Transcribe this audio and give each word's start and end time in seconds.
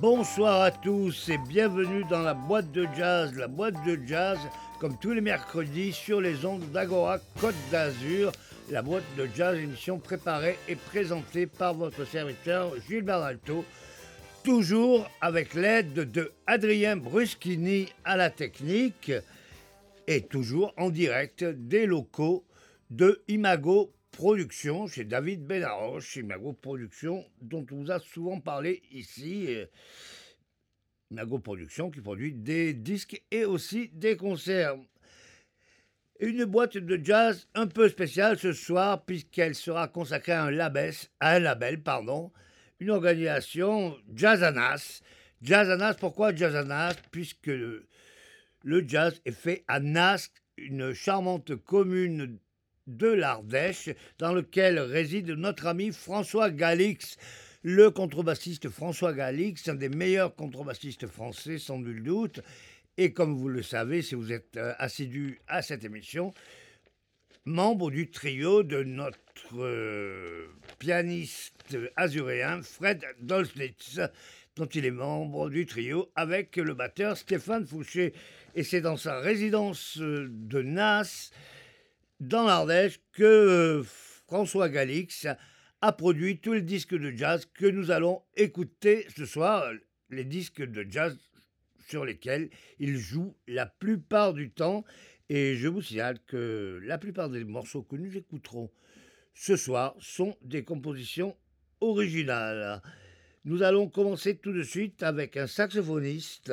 Bonsoir 0.00 0.62
à 0.62 0.70
tous 0.70 1.30
et 1.30 1.38
bienvenue 1.38 2.04
dans 2.04 2.20
la 2.20 2.34
boîte 2.34 2.70
de 2.70 2.86
jazz. 2.96 3.34
La 3.34 3.48
boîte 3.48 3.82
de 3.86 3.98
jazz, 4.06 4.38
comme 4.78 4.98
tous 4.98 5.12
les 5.12 5.20
mercredis, 5.20 5.92
sur 5.92 6.20
les 6.20 6.44
ondes 6.44 6.70
d'Agora 6.70 7.18
Côte 7.40 7.54
d'Azur. 7.70 8.30
La 8.68 8.82
boîte 8.82 9.04
de 9.16 9.28
jazz, 9.32 9.56
émission 9.56 10.00
préparée 10.00 10.56
et 10.66 10.74
présentée 10.74 11.46
par 11.46 11.72
votre 11.72 12.04
serviteur 12.04 12.72
Gilbert 12.88 13.22
Alto. 13.22 13.64
Toujours 14.42 15.08
avec 15.20 15.54
l'aide 15.54 15.94
de 15.94 16.32
Adrien 16.48 16.96
Bruschini 16.96 17.92
à 18.04 18.16
la 18.16 18.28
technique 18.28 19.12
et 20.08 20.22
toujours 20.22 20.74
en 20.76 20.90
direct 20.90 21.44
des 21.44 21.86
locaux 21.86 22.44
de 22.90 23.22
Imago 23.28 23.92
Production, 24.10 24.88
chez 24.88 25.04
David 25.04 25.46
Benaroche, 25.46 26.16
Imago 26.16 26.52
Production, 26.52 27.24
dont 27.40 27.64
on 27.70 27.76
vous 27.76 27.92
a 27.92 28.00
souvent 28.00 28.40
parlé 28.40 28.82
ici. 28.90 29.46
Imago 31.12 31.38
Production 31.38 31.92
qui 31.92 32.00
produit 32.00 32.32
des 32.32 32.74
disques 32.74 33.22
et 33.30 33.44
aussi 33.44 33.90
des 33.92 34.16
concerts. 34.16 34.74
Une 36.18 36.46
boîte 36.46 36.78
de 36.78 36.98
jazz 37.04 37.46
un 37.54 37.66
peu 37.66 37.90
spéciale 37.90 38.38
ce 38.38 38.54
soir 38.54 39.04
puisqu'elle 39.04 39.54
sera 39.54 39.86
consacrée 39.86 40.32
à 40.32 40.44
un 40.44 40.50
label, 40.50 41.82
pardon, 41.82 42.32
une 42.80 42.90
organisation 42.90 43.94
Jazzanas. 44.14 45.02
Jazzanas, 45.42 45.94
pourquoi 45.94 46.34
Jazzanas? 46.34 46.94
Puisque 47.10 47.48
le, 47.48 47.84
jazz 48.86 49.20
est 49.26 49.32
fait 49.32 49.64
à 49.68 49.78
Nasque, 49.78 50.42
une 50.56 50.94
charmante 50.94 51.54
commune 51.54 52.38
de 52.86 53.08
l'Ardèche, 53.08 53.90
dans 54.18 54.32
lequel 54.32 54.78
réside 54.78 55.28
notre 55.30 55.66
ami 55.66 55.92
François 55.92 56.50
Galix, 56.50 57.18
le 57.62 57.90
contrebassiste 57.90 58.70
François 58.70 59.12
Galix, 59.12 59.68
un 59.68 59.74
des 59.74 59.90
meilleurs 59.90 60.34
contrebassistes 60.34 61.08
français 61.08 61.58
sans 61.58 61.78
nul 61.78 62.02
doute. 62.02 62.40
Et 62.98 63.12
comme 63.12 63.36
vous 63.36 63.48
le 63.48 63.62
savez, 63.62 64.00
si 64.00 64.14
vous 64.14 64.32
êtes 64.32 64.56
euh, 64.56 64.72
assidu 64.78 65.40
à 65.48 65.60
cette 65.60 65.84
émission, 65.84 66.32
membre 67.44 67.90
du 67.90 68.10
trio 68.10 68.62
de 68.62 68.82
notre 68.82 69.54
euh, 69.54 70.46
pianiste 70.78 71.76
azuréen 71.96 72.62
Fred 72.62 73.04
Dolznitz, 73.20 74.00
dont 74.56 74.66
il 74.66 74.86
est 74.86 74.90
membre 74.90 75.50
du 75.50 75.66
trio 75.66 76.10
avec 76.14 76.56
le 76.56 76.72
batteur 76.72 77.18
Stéphane 77.18 77.66
Fouché. 77.66 78.14
Et 78.54 78.62
c'est 78.62 78.80
dans 78.80 78.96
sa 78.96 79.20
résidence 79.20 79.98
euh, 79.98 80.28
de 80.30 80.62
Nas 80.62 81.30
dans 82.18 82.44
l'Ardèche 82.44 83.00
que 83.12 83.84
François 84.26 84.70
Galix 84.70 85.26
a 85.82 85.92
produit 85.92 86.38
tous 86.38 86.54
les 86.54 86.62
disques 86.62 86.96
de 86.96 87.10
jazz 87.14 87.46
que 87.52 87.66
nous 87.66 87.90
allons 87.90 88.22
écouter 88.36 89.06
ce 89.14 89.26
soir, 89.26 89.70
les 90.08 90.24
disques 90.24 90.62
de 90.62 90.86
jazz 90.88 91.18
sur 91.86 92.04
lesquels 92.04 92.50
il 92.78 92.96
joue 92.96 93.34
la 93.46 93.66
plupart 93.66 94.34
du 94.34 94.50
temps. 94.50 94.84
Et 95.28 95.56
je 95.56 95.68
vous 95.68 95.82
signale 95.82 96.18
que 96.26 96.80
la 96.84 96.98
plupart 96.98 97.30
des 97.30 97.44
morceaux 97.44 97.82
que 97.82 97.96
nous 97.96 98.16
écouterons 98.16 98.70
ce 99.34 99.56
soir 99.56 99.94
sont 99.98 100.36
des 100.42 100.64
compositions 100.64 101.36
originales. 101.80 102.80
Nous 103.44 103.62
allons 103.62 103.88
commencer 103.88 104.36
tout 104.36 104.52
de 104.52 104.62
suite 104.62 105.02
avec 105.02 105.36
un 105.36 105.46
saxophoniste 105.46 106.52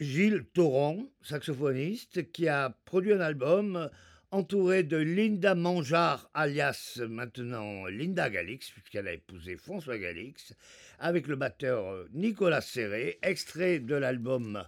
Gilles 0.00 0.44
Torrent, 0.52 1.06
saxophoniste, 1.22 2.32
qui 2.32 2.48
a 2.48 2.70
produit 2.84 3.12
un 3.12 3.20
album 3.20 3.88
entouré 4.34 4.82
de 4.82 4.96
Linda 4.96 5.54
Manjar, 5.54 6.28
alias 6.34 7.00
maintenant 7.08 7.86
Linda 7.86 8.28
Galix, 8.28 8.68
puisqu'elle 8.68 9.06
a 9.06 9.12
épousé 9.12 9.56
François 9.56 9.96
Galix, 9.96 10.54
avec 10.98 11.28
le 11.28 11.36
batteur 11.36 12.04
Nicolas 12.12 12.60
Serré, 12.60 13.20
extrait 13.22 13.78
de 13.78 13.94
l'album 13.94 14.64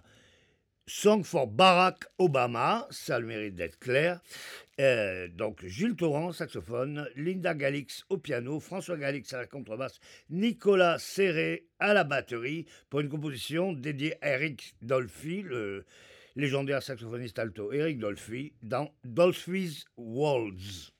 Song 0.85 1.21
for 1.25 1.47
Barack 1.47 2.05
Obama, 2.17 2.87
ça 2.91 3.19
le 3.19 3.25
mérite 3.25 3.55
d'être 3.55 3.77
clair. 3.77 4.21
Euh, 4.79 5.27
donc 5.27 5.65
Jules 5.65 5.97
Torrent, 5.97 6.31
saxophone, 6.31 7.09
Linda 7.17 7.53
Galix 7.53 8.05
au 8.09 8.17
piano, 8.17 8.61
François 8.61 8.95
Galix 8.95 9.33
à 9.33 9.39
la 9.39 9.47
contrebasse, 9.47 9.99
Nicolas 10.29 10.97
Serré 10.97 11.67
à 11.79 11.93
la 11.93 12.05
batterie 12.05 12.67
pour 12.89 13.01
une 13.01 13.09
composition 13.09 13.73
dédiée 13.73 14.15
à 14.21 14.29
Eric 14.29 14.75
Dolphy, 14.81 15.41
le 15.41 15.85
légendaire 16.37 16.83
saxophoniste 16.83 17.39
alto 17.39 17.73
Eric 17.73 17.97
Dolphy, 17.97 18.53
dans 18.61 18.93
Dolphy's 19.03 19.85
Walls. 19.97 20.93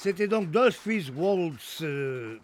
C'était 0.00 0.28
donc 0.28 0.52
Dolphins 0.52 1.10
Waltz 1.16 1.82
euh, 1.82 2.38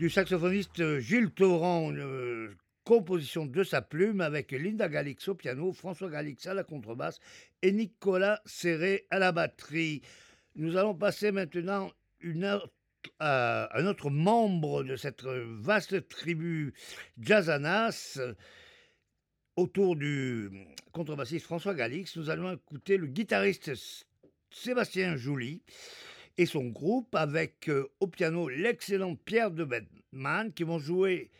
du 0.00 0.10
saxophoniste 0.10 0.98
Gilles 0.98 1.30
Torrent, 1.30 1.92
euh, 1.94 2.52
composition 2.82 3.46
de 3.46 3.62
sa 3.62 3.80
plume 3.80 4.20
avec 4.20 4.50
Linda 4.50 4.88
Galix 4.88 5.28
au 5.28 5.36
piano, 5.36 5.72
François 5.72 6.10
Galix 6.10 6.44
à 6.48 6.54
la 6.54 6.64
contrebasse 6.64 7.20
et 7.62 7.70
Nicolas 7.70 8.42
Serré 8.44 9.06
à 9.10 9.20
la 9.20 9.30
batterie. 9.30 10.02
Nous 10.56 10.76
allons 10.76 10.96
passer 10.96 11.30
maintenant 11.30 11.92
à 13.20 13.78
un 13.78 13.86
autre 13.86 14.10
membre 14.10 14.82
de 14.82 14.96
cette 14.96 15.22
vaste 15.22 16.08
tribu 16.08 16.74
jazzanas 17.20 18.18
autour 19.54 19.94
du 19.94 20.50
contrebassiste 20.90 21.46
François 21.46 21.74
Galix. 21.74 22.16
Nous 22.16 22.30
allons 22.30 22.52
écouter 22.52 22.96
le 22.96 23.06
guitariste 23.06 23.70
Sébastien 24.50 25.16
Joly 25.16 25.62
et 26.38 26.46
son 26.46 26.66
groupe 26.66 27.14
avec 27.14 27.68
euh, 27.68 27.88
au 28.00 28.06
piano 28.06 28.48
l'excellent 28.48 29.16
Pierre 29.16 29.50
de 29.50 29.64
Bedman 29.64 30.52
qui 30.52 30.64
vont 30.64 30.78
jouer 30.78 31.30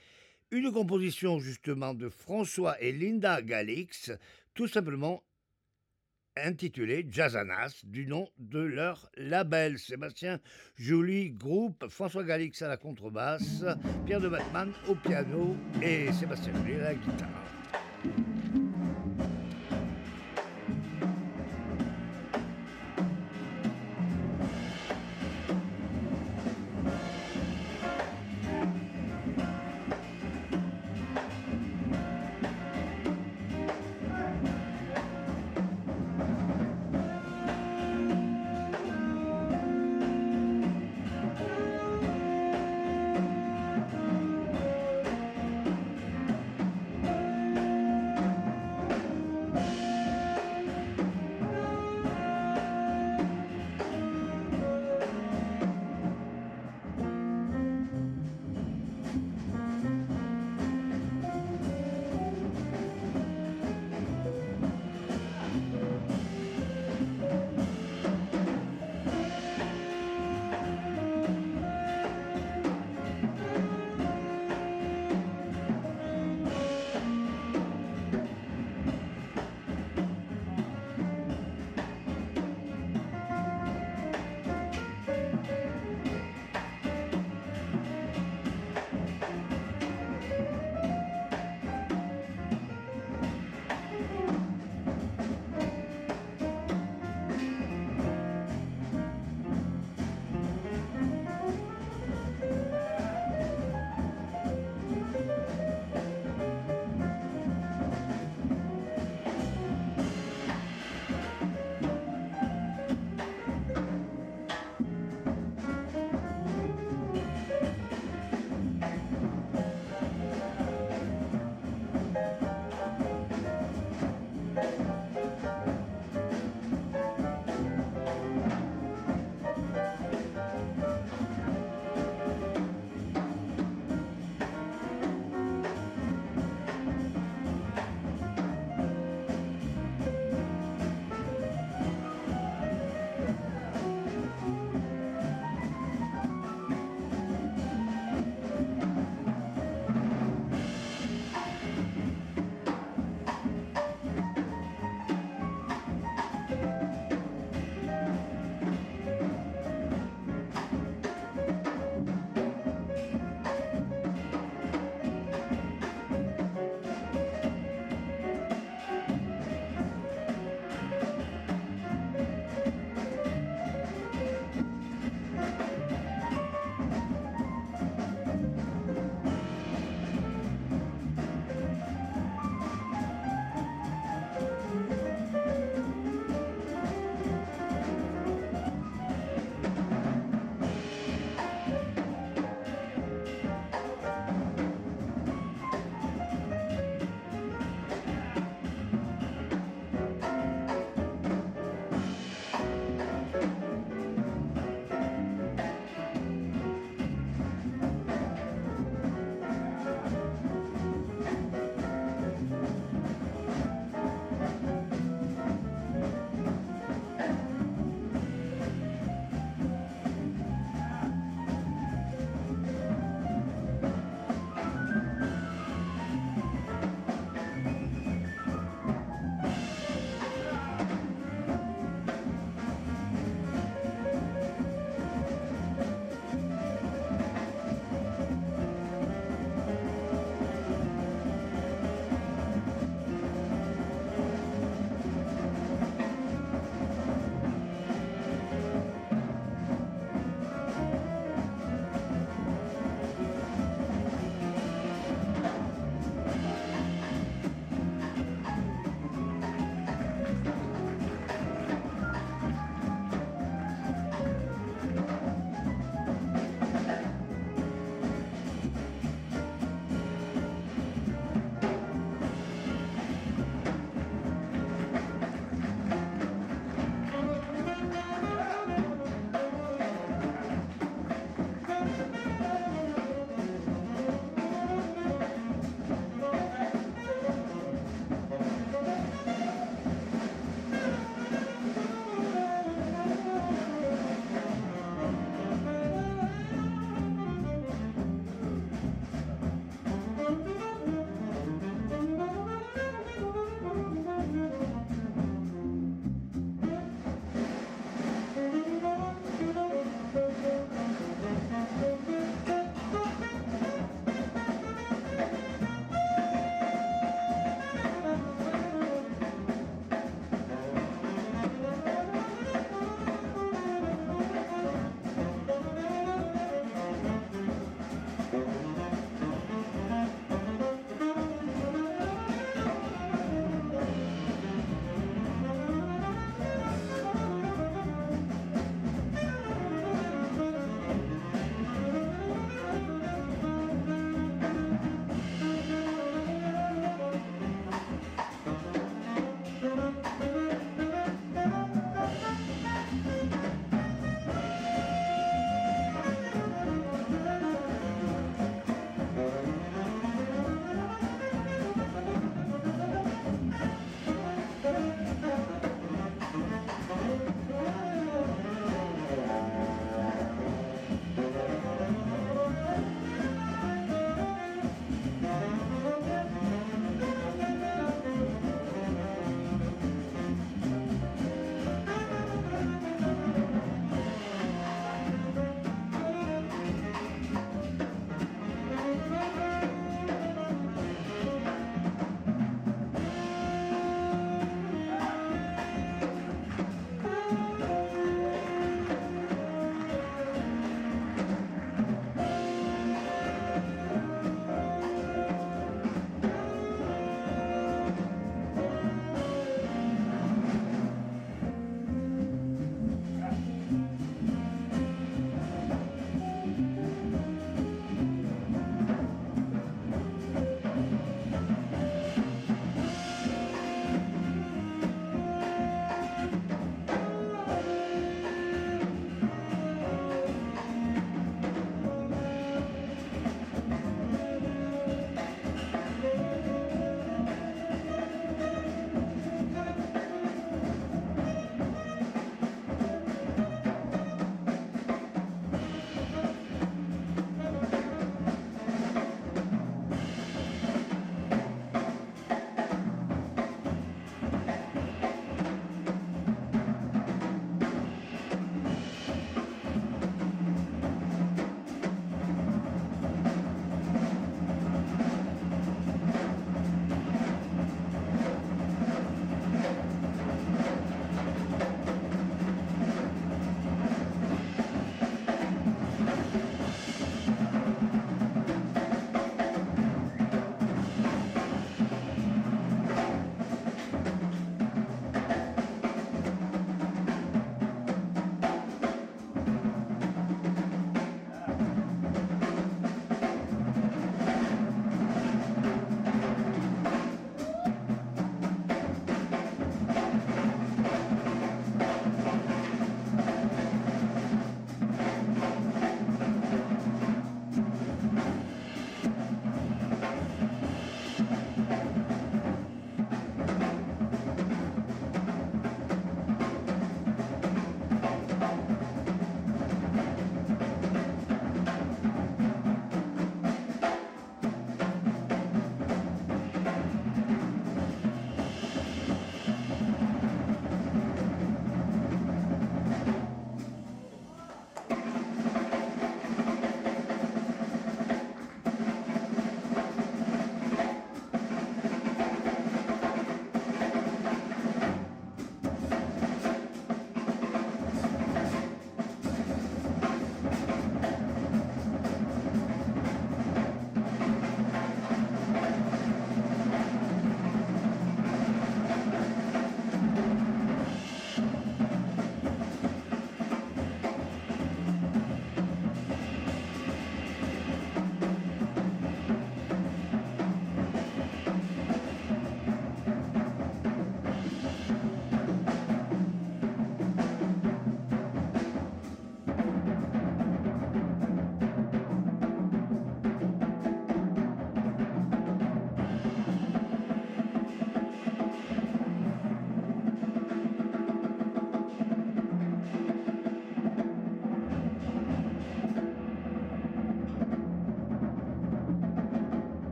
une 0.51 0.71
composition 0.71 1.39
justement 1.39 1.95
de 1.95 2.09
François 2.09 2.81
et 2.81 2.93
Linda 2.93 3.41
Galix, 3.41 4.13
tout 4.55 4.69
simplement 4.69 5.23
intitulée 6.37 7.07
Jazzanas, 7.11 7.83
du 7.85 8.07
nom 8.07 8.29
de 8.39 8.61
leur 8.61 9.11
label. 9.17 9.79
Sébastien 9.79 10.41
Joly 10.77 11.31
Groupe, 11.31 11.89
François 11.89 12.25
Galix 12.25 12.61
à 12.63 12.69
la 12.69 12.77
contrebasse, 12.77 13.65
Pierre 14.07 14.21
de 14.21 14.29
Batman 14.29 14.73
au 14.89 14.95
piano 14.95 15.57
et 15.83 16.13
Sébastien 16.13 16.53
Joly 16.55 16.75
à 16.75 16.85
la 16.85 16.95
guitare. 16.95 18.32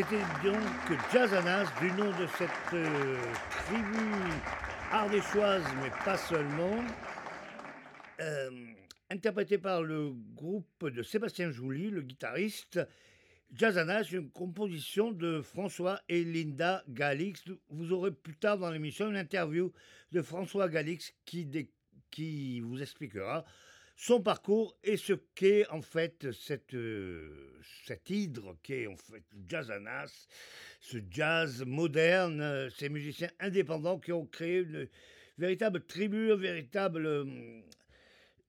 C'était 0.00 0.48
donc 0.48 0.98
Jazzanas, 1.12 1.66
du 1.78 1.92
nom 1.92 2.10
de 2.18 2.26
cette 2.38 2.72
euh, 2.72 3.18
tribu 3.50 4.32
ardéchoise, 4.90 5.62
mais 5.82 5.90
pas 6.06 6.16
seulement, 6.16 6.82
euh, 8.18 8.50
interprété 9.10 9.58
par 9.58 9.82
le 9.82 10.12
groupe 10.34 10.88
de 10.88 11.02
Sébastien 11.02 11.50
Jouli, 11.50 11.90
le 11.90 12.00
guitariste. 12.00 12.80
Jazzanas, 13.52 14.04
une 14.12 14.30
composition 14.30 15.12
de 15.12 15.42
François 15.42 16.00
et 16.08 16.24
Linda 16.24 16.82
Galix. 16.88 17.44
Vous 17.68 17.92
aurez 17.92 18.12
plus 18.12 18.36
tard 18.36 18.56
dans 18.56 18.70
l'émission 18.70 19.10
une 19.10 19.18
interview 19.18 19.70
de 20.12 20.22
François 20.22 20.70
Galix 20.70 21.12
qui 21.26 22.60
vous 22.60 22.80
expliquera 22.80 23.44
son 24.00 24.22
parcours 24.22 24.74
et 24.82 24.96
ce 24.96 25.12
qu'est 25.34 25.68
en 25.68 25.82
fait 25.82 26.32
cette, 26.32 26.72
euh, 26.72 27.52
cette 27.84 28.08
hydre 28.08 28.56
qu'est 28.62 28.86
en 28.86 28.96
fait 28.96 29.22
Jazzanas, 29.46 30.26
ce 30.80 30.96
jazz 31.10 31.62
moderne, 31.66 32.70
ces 32.70 32.88
musiciens 32.88 33.30
indépendants 33.40 33.98
qui 33.98 34.12
ont 34.12 34.24
créé 34.24 34.60
une 34.60 34.88
véritable 35.36 35.84
tribu, 35.84 36.32
un 36.32 36.36
véritable 36.36 37.04
euh, 37.04 37.60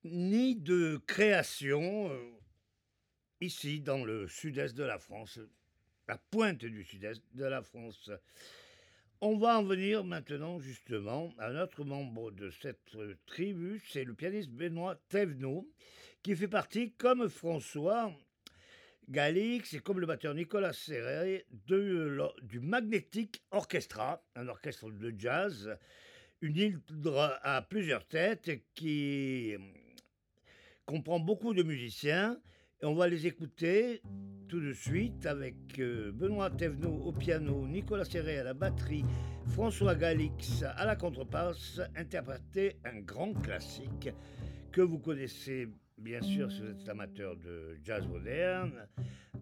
nid 0.05 0.55
de 0.55 1.01
création 1.05 2.09
euh, 2.09 2.31
ici 3.41 3.81
dans 3.81 4.05
le 4.05 4.29
sud-est 4.29 4.73
de 4.73 4.83
la 4.83 4.99
France, 4.99 5.37
la 6.07 6.17
pointe 6.17 6.63
du 6.63 6.85
sud-est 6.85 7.21
de 7.33 7.43
la 7.43 7.61
France. 7.61 8.09
On 9.23 9.37
va 9.37 9.59
en 9.59 9.63
venir 9.63 10.03
maintenant 10.03 10.59
justement 10.59 11.31
à 11.37 11.51
notre 11.51 11.83
membre 11.83 12.31
de 12.31 12.49
cette 12.49 12.97
tribu, 13.27 13.79
c'est 13.87 14.03
le 14.03 14.15
pianiste 14.15 14.49
Benoît 14.49 14.95
Thévenot, 15.09 15.69
qui 16.23 16.35
fait 16.35 16.47
partie, 16.47 16.93
comme 16.93 17.29
François 17.29 18.11
Galix 19.09 19.75
et 19.75 19.79
comme 19.79 19.99
le 19.99 20.07
batteur 20.07 20.33
Nicolas 20.33 20.73
Serré, 20.73 21.45
du 21.51 22.59
Magnetic 22.59 23.43
Orchestra, 23.51 24.25
un 24.33 24.47
orchestre 24.47 24.89
de 24.89 25.13
jazz, 25.15 25.77
une 26.41 26.57
hydre 26.57 27.39
à 27.43 27.61
plusieurs 27.61 28.07
têtes 28.07 28.49
qui 28.73 29.53
comprend 30.87 31.19
beaucoup 31.19 31.53
de 31.53 31.61
musiciens 31.61 32.41
on 32.83 32.93
va 32.93 33.07
les 33.07 33.27
écouter 33.27 34.01
tout 34.47 34.59
de 34.59 34.73
suite 34.73 35.25
avec 35.25 35.79
euh, 35.79 36.11
Benoît 36.11 36.49
Thévenot 36.49 37.03
au 37.05 37.11
piano, 37.11 37.67
Nicolas 37.67 38.05
Serré 38.05 38.39
à 38.39 38.43
la 38.43 38.53
batterie, 38.53 39.05
François 39.47 39.95
Galix 39.95 40.63
à 40.63 40.85
la 40.85 40.95
contrepasse, 40.95 41.79
interpréter 41.95 42.77
un 42.83 42.99
grand 43.01 43.33
classique 43.33 44.09
que 44.71 44.81
vous 44.81 44.99
connaissez 44.99 45.67
bien 45.97 46.21
sûr 46.21 46.51
si 46.51 46.61
vous 46.61 46.71
êtes 46.71 46.89
amateur 46.89 47.35
de 47.37 47.77
jazz 47.83 48.05
moderne, 48.07 48.87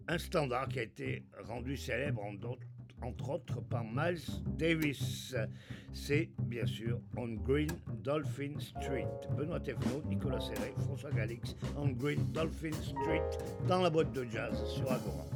un 0.06 0.18
standard 0.18 0.68
qui 0.68 0.78
a 0.80 0.82
été 0.82 1.24
rendu 1.44 1.76
célèbre 1.76 2.22
en 2.22 2.34
d'autres 2.34 2.66
entre 3.02 3.30
autres 3.30 3.60
par 3.62 3.84
Miles 3.84 4.20
Davis. 4.58 5.34
C'est 5.92 6.30
bien 6.42 6.66
sûr 6.66 7.00
On 7.16 7.28
Green 7.28 7.70
Dolphin 8.02 8.58
Street. 8.58 9.06
Benoît 9.36 9.60
Tefno, 9.60 10.02
Nicolas 10.08 10.40
Serré, 10.40 10.72
François 10.78 11.10
Galix, 11.10 11.56
On 11.76 11.88
Green 11.88 12.24
Dolphin 12.32 12.72
Street, 12.72 13.22
dans 13.66 13.82
la 13.82 13.90
boîte 13.90 14.12
de 14.12 14.24
jazz 14.24 14.64
sur 14.66 14.90
Agora. 14.90 15.26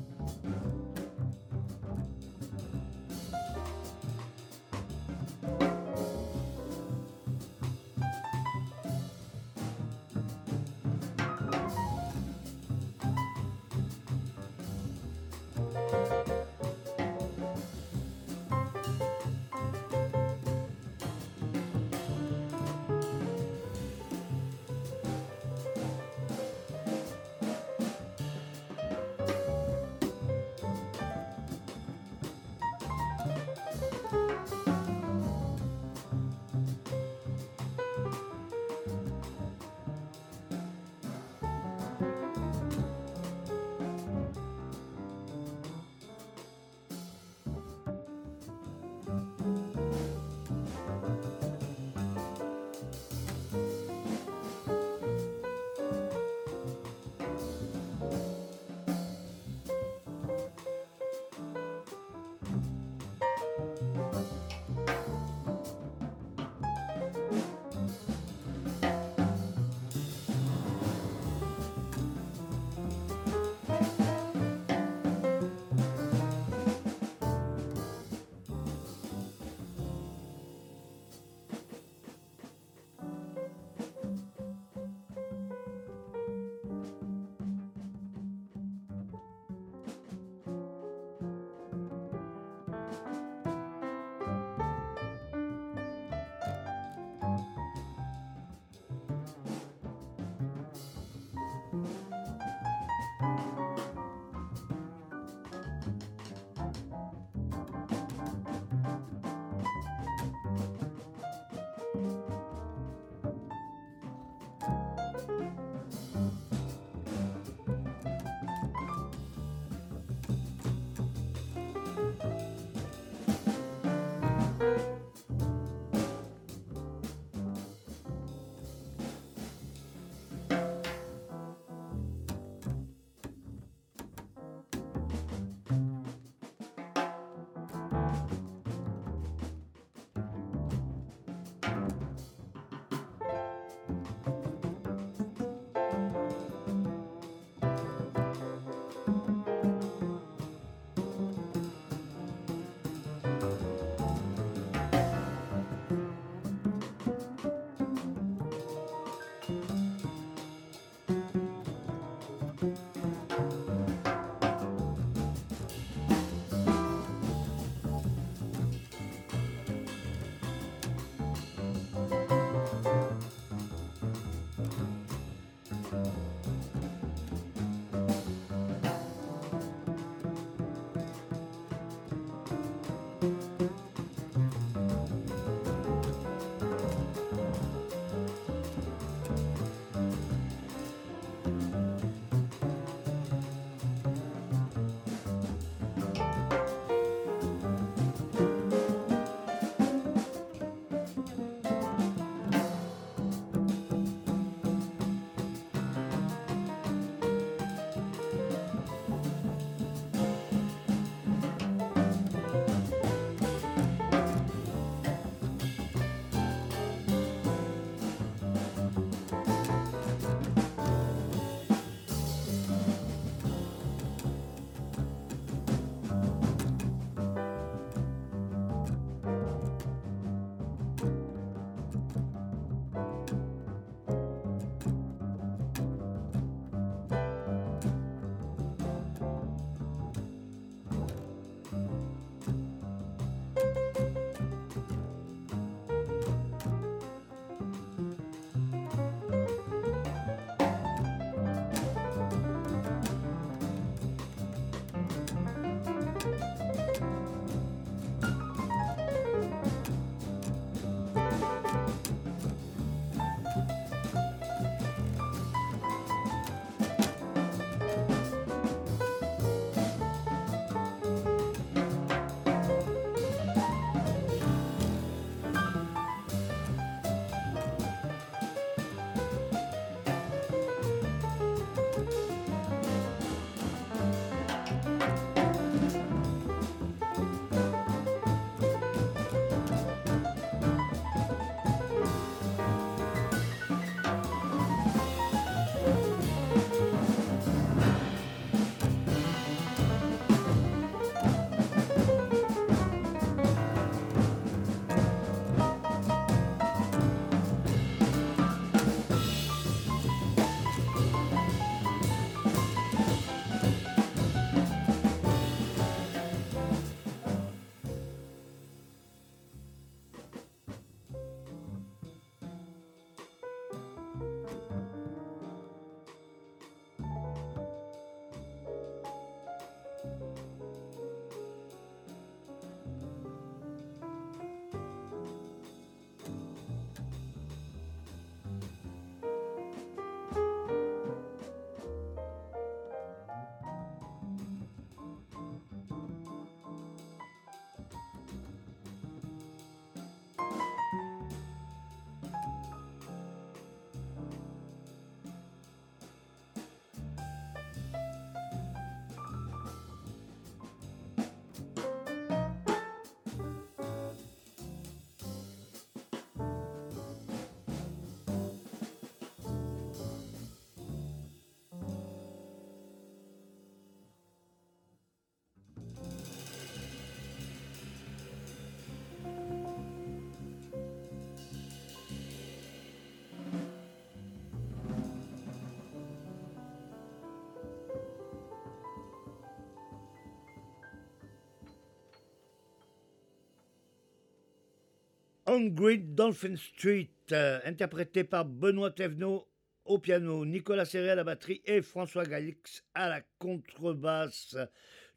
Hungry 395.47 395.99
Dolphin 395.99 396.57
Street, 396.57 397.11
euh, 397.33 397.61
interprété 397.67 398.25
par 398.25 398.47
Benoît 398.47 398.91
Thévenot 398.91 399.47
au 399.85 399.99
piano, 399.99 400.47
Nicolas 400.47 400.87
Serré 400.87 401.11
à 401.11 401.15
la 401.15 401.25
batterie 401.25 401.61
et 401.67 401.83
François 401.83 402.25
Galix 402.25 402.83
à 402.95 403.11
la 403.11 403.21
contrebasse. 403.39 404.57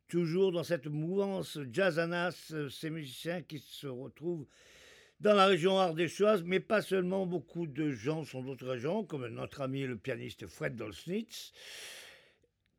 Toujours 0.10 0.52
dans 0.52 0.66
cette 0.66 0.88
mouvance 0.88 1.58
jazzanas, 1.72 2.52
euh, 2.52 2.68
ces 2.68 2.90
musiciens 2.90 3.42
qui 3.42 3.60
se 3.60 3.88
retrouvent 3.88 4.48
dans 5.22 5.34
la 5.34 5.46
région 5.46 5.80
ardéchoise, 5.80 6.44
mais 6.44 6.60
pas 6.60 6.82
seulement, 6.82 7.26
beaucoup 7.26 7.66
de 7.66 7.92
gens 7.92 8.26
sont 8.26 8.44
d'autres 8.44 8.68
régions, 8.68 9.06
comme 9.06 9.28
notre 9.28 9.62
ami 9.62 9.84
le 9.84 9.98
pianiste 9.98 10.46
Fred 10.46 10.76
Dolsnitz, 10.76 11.54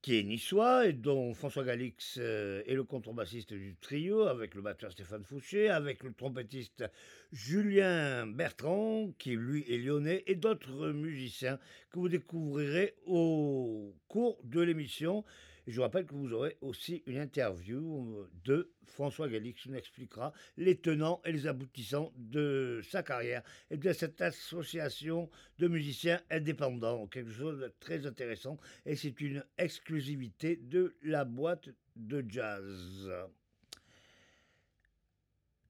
qui 0.03 0.19
est 0.19 0.23
niçois 0.23 0.87
et 0.87 0.93
dont 0.93 1.35
François 1.35 1.65
Galix 1.65 2.19
euh, 2.19 2.63
est 2.67 2.75
le 2.75 2.85
contrebassiste 2.85 3.53
du 3.53 3.77
trio, 3.81 4.23
avec 4.23 4.55
le 4.55 4.63
batteur 4.63 4.93
Stéphane 4.93 5.25
Fouché, 5.25 5.69
avec 5.69 6.03
le 6.03 6.13
trompettiste 6.13 6.85
Julien 7.33 8.27
Bertrand, 8.27 9.13
qui 9.19 9.31
lui 9.31 9.65
est 9.69 9.79
lyonnais, 9.79 10.23
et 10.27 10.37
d'autres 10.37 10.93
musiciens 10.93 11.59
que 11.91 11.99
vous 11.99 12.09
découvrirez 12.09 12.95
au 13.07 13.95
cours 14.07 14.39
de 14.45 14.61
l'émission. 14.61 15.25
Je 15.71 15.77
vous 15.77 15.83
rappelle 15.83 16.07
que 16.07 16.15
vous 16.15 16.33
aurez 16.33 16.57
aussi 16.63 17.03
une 17.07 17.19
interview 17.19 18.27
de 18.45 18.73
François 18.87 19.29
Galix 19.29 19.63
qui 19.63 19.69
nous 19.69 19.77
expliquera 19.77 20.33
les 20.57 20.79
tenants 20.79 21.21
et 21.27 21.33
les 21.33 21.47
aboutissants 21.47 22.13
de 22.17 22.81
sa 22.89 23.03
carrière 23.03 23.43
et 23.71 23.77
de 23.77 23.93
cette 23.93 24.21
association 24.23 25.29
de 25.59 25.69
musiciens 25.69 26.23
indépendants. 26.31 27.07
Quelque 27.07 27.33
chose 27.33 27.61
de 27.61 27.73
très 27.81 28.07
intéressant 28.07 28.59
et 28.87 28.97
c'est 28.97 29.21
une 29.21 29.45
exclusivité 29.59 30.57
de 30.57 30.97
la 31.03 31.27
boîte 31.27 31.69
de 31.97 32.25
jazz. 32.27 33.11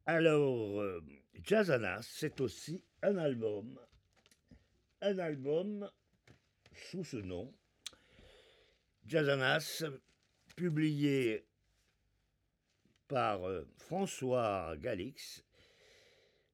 Alors, 0.06 0.80
euh, 0.80 1.02
Jazzanas, 1.42 2.08
c'est 2.08 2.40
aussi 2.40 2.82
un 3.02 3.16
album. 3.18 3.78
Un 5.00 5.18
album 5.18 5.90
sous 6.72 7.04
ce 7.04 7.16
nom. 7.16 7.52
Jazzanas, 9.08 9.84
publié 10.54 11.46
par 13.08 13.48
euh, 13.48 13.66
François 13.78 14.74
Galix, 14.76 15.44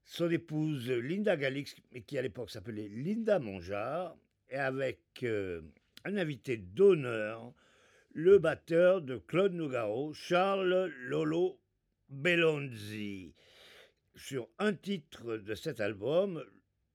son 0.05 0.31
épouse 0.31 0.89
Linda 0.89 1.37
Galix, 1.37 1.75
qui 2.07 2.17
à 2.17 2.23
l'époque 2.23 2.51
s'appelait 2.51 2.89
Linda 2.89 3.41
Mongeard, 3.41 4.17
et 4.51 4.57
avec 4.57 5.01
euh, 5.25 5.63
un 6.05 6.17
invité 6.17 6.57
d'honneur, 6.57 7.53
le 8.13 8.39
batteur 8.39 9.03
de 9.03 9.17
Claude 9.17 9.55
Nougaro, 9.55 10.13
Charles 10.13 10.93
Lolo 11.01 11.59
Bellonzi. 12.09 13.35
Sur 14.15 14.49
un 14.61 14.75
titre 14.75 15.39
de 15.39 15.57
cet 15.57 15.81
album, 15.81 16.45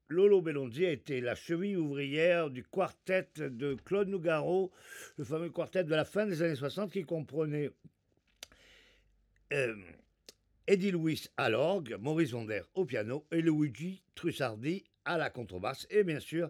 Lolo 0.10 0.42
Bellonzi 0.42 0.88
a 0.88 0.92
été 0.92 1.22
la 1.22 1.36
cheville 1.36 1.78
ouvrière 1.78 2.50
du 2.50 2.64
quartet 2.64 3.30
de 3.38 3.76
Claude 3.86 4.08
Nougaro, 4.08 4.72
le 5.18 5.24
fameux 5.24 5.52
quartet 5.52 5.84
de 5.84 5.92
la 5.92 6.04
fin 6.04 6.26
des 6.26 6.42
années 6.42 6.56
60 6.56 6.92
qui 6.92 7.04
comprenait 7.04 7.70
euh, 9.54 9.76
Eddie 10.66 10.90
Louis 10.90 11.26
à 11.38 11.52
l'orgue, 11.52 11.96
Maurice 12.00 12.32
Vonder 12.32 12.62
au 12.74 12.86
piano 12.86 13.28
et 13.32 13.42
Luigi 13.42 14.02
Trussardi 14.16 14.84
à 15.06 15.20
la 15.20 15.30
contrebasse 15.30 15.86
et 15.92 16.04
bien 16.04 16.20
sûr 16.20 16.50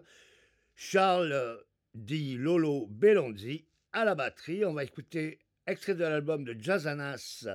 Charles 0.74 1.62
Di 1.94 2.38
Lolo 2.38 2.86
Bellonzi 2.86 3.66
à 3.92 4.06
la 4.06 4.14
batterie. 4.14 4.64
On 4.64 4.72
va 4.72 4.84
écouter 4.84 5.38
extrait 5.66 5.94
de 5.94 6.04
l'album 6.04 6.44
de 6.44 6.56
Jazzanas 6.58 7.46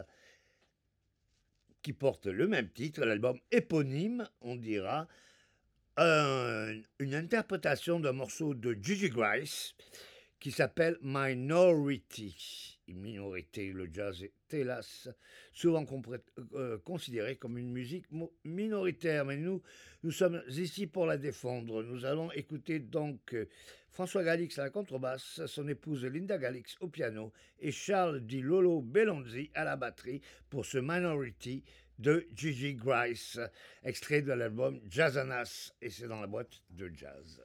qui 1.82 1.94
porte 1.94 2.28
le 2.28 2.48
même 2.48 2.70
titre, 2.70 3.04
l'album 3.06 3.40
éponyme, 3.52 4.28
on 4.42 4.56
dira, 4.56 5.08
une 5.98 7.16
interprétation 7.16 8.00
d'un 8.00 8.14
morceau 8.14 8.54
de 8.54 8.74
Gigi 8.74 9.10
Grice 9.10 9.76
qui 10.40 10.52
s'appelle 10.52 10.98
Minority 11.02 12.76
minorité. 12.94 13.72
Le 13.72 13.90
jazz 13.92 14.24
est 14.24 14.54
hélas 14.54 15.10
souvent 15.54 15.86
euh, 16.54 16.78
considéré 16.80 17.36
comme 17.36 17.58
une 17.58 17.72
musique 17.72 18.06
minoritaire, 18.44 19.26
mais 19.26 19.38
nous, 19.38 19.62
nous 20.04 20.12
sommes 20.12 20.42
ici 20.50 20.88
pour 20.88 21.06
la 21.06 21.18
défendre. 21.18 21.84
Nous 21.84 22.06
allons 22.06 22.32
écouter 22.34 22.80
donc 22.80 23.34
euh, 23.34 23.48
François 23.90 24.24
Galix 24.24 24.60
à 24.60 24.64
la 24.64 24.70
contrebasse, 24.70 25.46
son 25.46 25.68
épouse 25.68 26.06
Linda 26.06 26.38
Galix 26.38 26.76
au 26.82 26.88
piano 26.88 27.32
et 27.60 27.72
Charles 27.72 28.22
Di 28.22 28.42
Lolo 28.42 28.82
Bellonzi 28.82 29.50
à 29.56 29.64
la 29.64 29.78
batterie 29.78 30.22
pour 30.50 30.66
ce 30.66 30.78
Minority 30.78 31.64
de 32.00 32.28
Gigi 32.36 32.76
Grice, 32.76 33.40
extrait 33.84 34.22
de 34.22 34.34
l'album 34.34 34.80
Jazzanas, 34.90 35.74
et 35.82 35.90
c'est 35.90 36.08
dans 36.08 36.22
la 36.22 36.28
boîte 36.28 36.62
de 36.70 36.92
jazz. 36.94 37.42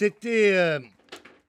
C'était 0.00 0.54
euh, 0.54 0.80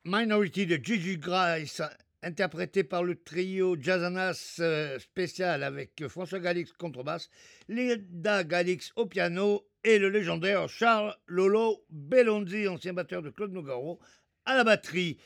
Minority 0.04 0.66
de 0.66 0.76
Gigi 0.76 1.18
Grice, 1.18 1.82
interprété 2.22 2.84
par 2.84 3.02
le 3.02 3.16
trio 3.16 3.78
Jazzanas 3.80 4.58
euh, 4.60 4.99
spécial 4.99 5.64
avec 5.64 6.06
François 6.10 6.41
Galix 6.41 6.74
contrebasse, 6.74 7.30
Linda 7.70 8.43
Galix 8.43 8.91
au 8.97 9.06
piano 9.06 9.66
et 9.86 9.99
le 9.99 10.10
légendaire 10.10 10.68
Charles 10.68 11.16
Lolo 11.28 11.86
Bellonzi, 11.89 12.68
ancien 12.68 12.91
batteur 12.91 13.22
de 13.22 13.30
Claude 13.30 13.54
Nogaro, 13.54 14.02
à 14.43 14.58
la 14.58 14.66
batterie. 14.66 15.18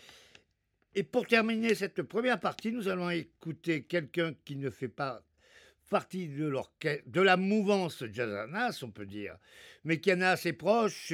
Et 0.93 1.01
pour 1.01 1.25
terminer 1.25 1.73
cette 1.73 2.03
première 2.03 2.39
partie, 2.39 2.71
nous 2.71 2.89
allons 2.89 3.09
écouter 3.09 3.85
quelqu'un 3.85 4.35
qui 4.45 4.55
ne 4.55 4.69
fait 4.69 4.87
pas 4.87 5.23
partie 5.89 6.27
de, 6.27 7.21
la 7.21 7.37
mouvance 7.37 8.03
Jazzanas, 8.05 8.81
on 8.83 8.91
peut 8.91 9.07
dire, 9.07 9.35
mais 9.83 9.99
qui 9.99 10.13
en 10.13 10.21
est 10.21 10.25
assez 10.25 10.53
proche. 10.53 11.11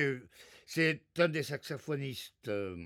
C'est 0.73 1.01
un 1.17 1.27
des 1.27 1.43
saxophonistes 1.43 2.47
euh, 2.47 2.77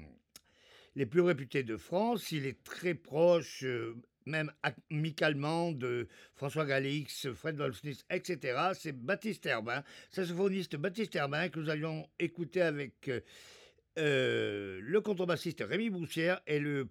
les 0.95 1.05
plus 1.05 1.21
réputés 1.21 1.61
de 1.61 1.77
France. 1.77 2.31
Il 2.31 2.47
est 2.47 2.63
très 2.63 2.95
proche, 2.95 3.63
euh, 3.63 3.95
même 4.25 4.51
amicalement, 4.89 5.71
de 5.71 6.07
François 6.33 6.65
Galix, 6.65 7.31
Fred 7.33 7.57
Wolfsmith, 7.57 8.03
etc. 8.09 8.71
C'est 8.73 8.91
Baptiste 8.91 9.45
Herbin, 9.45 9.83
saxophoniste 10.09 10.77
Baptiste 10.77 11.15
Herbin, 11.15 11.47
que 11.49 11.59
nous 11.59 11.69
allions 11.69 12.09
écouter 12.17 12.63
avec 12.63 13.11
euh, 13.99 14.79
le 14.81 15.01
contrebassiste 15.01 15.63
Rémi 15.63 15.91
Boussière 15.91 16.41
et 16.47 16.57
le 16.57 16.89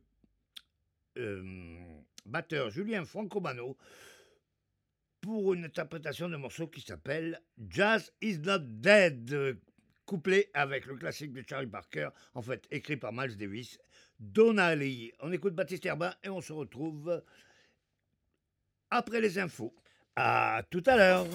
batteur 2.25 2.71
Julien 2.71 3.05
Francomano 3.05 3.77
pour 5.21 5.55
une 5.55 5.65
interprétation 5.65 6.29
d'un 6.29 6.39
morceau 6.39 6.69
qui 6.69 6.83
s'appelle 6.83 7.41
Jazz 7.69 8.13
is 8.21 8.39
not 8.39 8.61
dead 8.61 9.59
couplé 10.07 10.51
avec 10.55 10.87
le 10.87 10.97
classique 10.97 11.33
de 11.33 11.43
Charlie 11.49 11.67
Parker, 11.67 12.09
en 12.35 12.43
fait 12.43 12.67
écrit 12.71 12.97
par 12.97 13.13
Miles 13.13 13.37
Davis, 13.37 13.79
Donnelly. 14.19 15.13
On 15.21 15.33
écoute 15.33 15.55
Baptiste 15.55 15.87
Herbin 15.87 16.15
et 16.23 16.29
on 16.29 16.41
se 16.41 16.53
retrouve 16.53 17.23
après 18.91 19.21
les 19.21 19.39
infos. 19.39 19.75
À 20.17 20.63
tout 20.71 20.83
à 20.87 20.97
l'heure. 20.97 21.27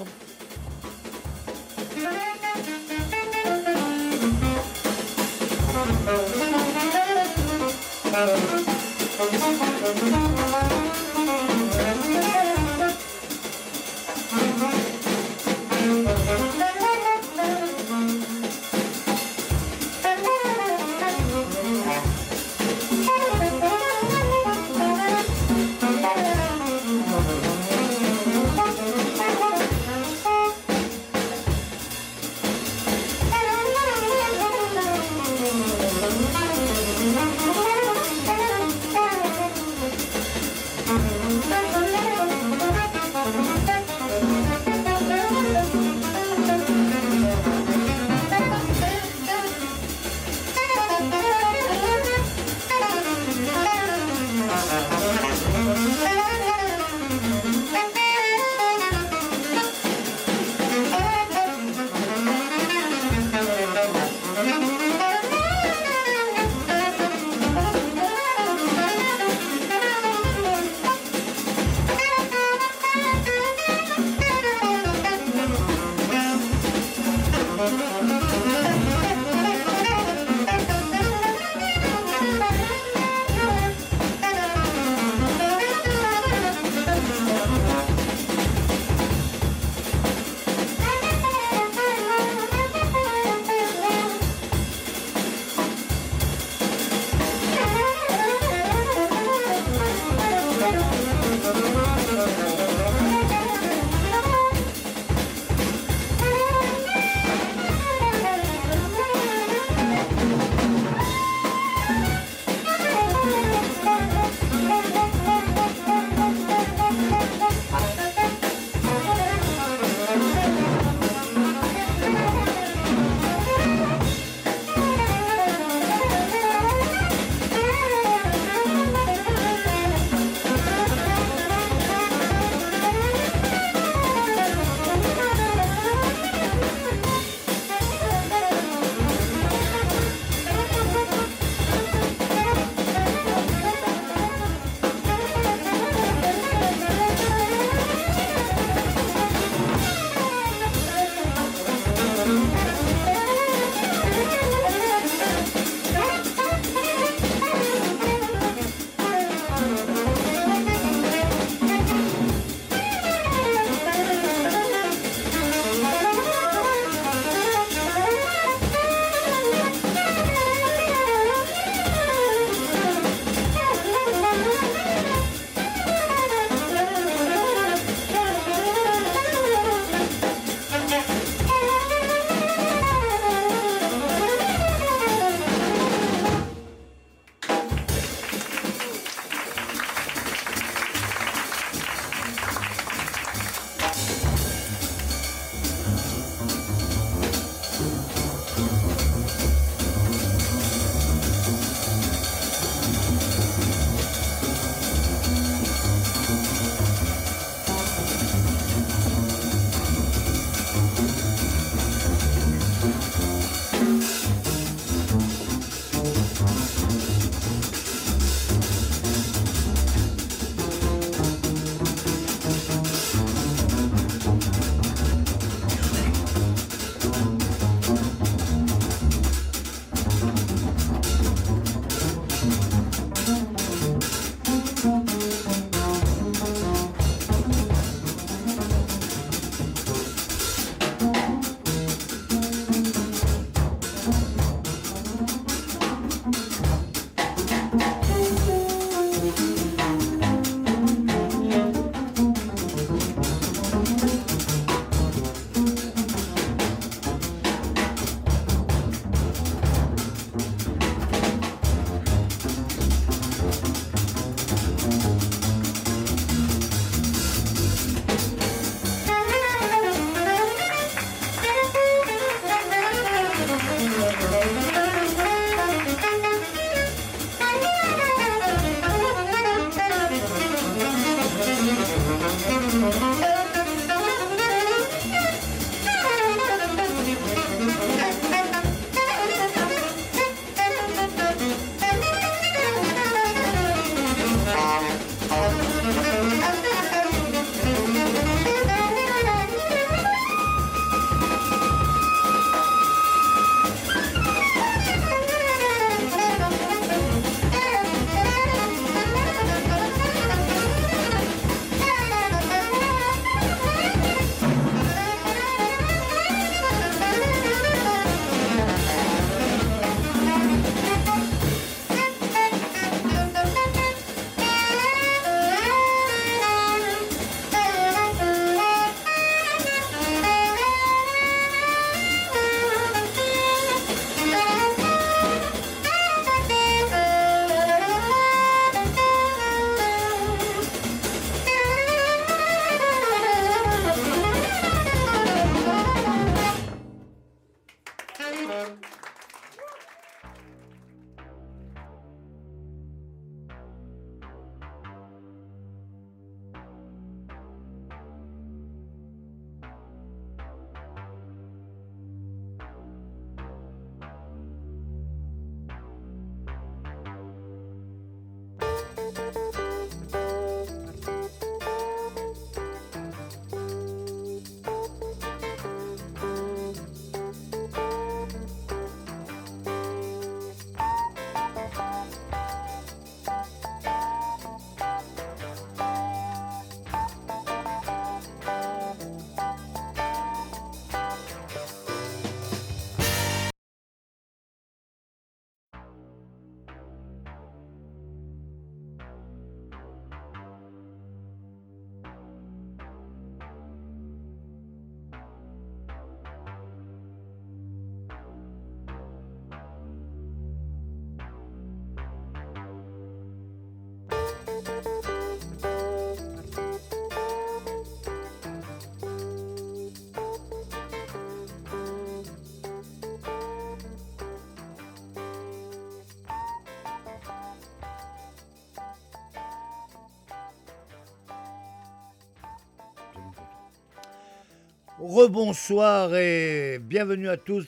Rebonsoir 435.20 436.15
et 436.15 436.80
bienvenue 436.80 437.28
à 437.28 437.36
tous 437.36 437.65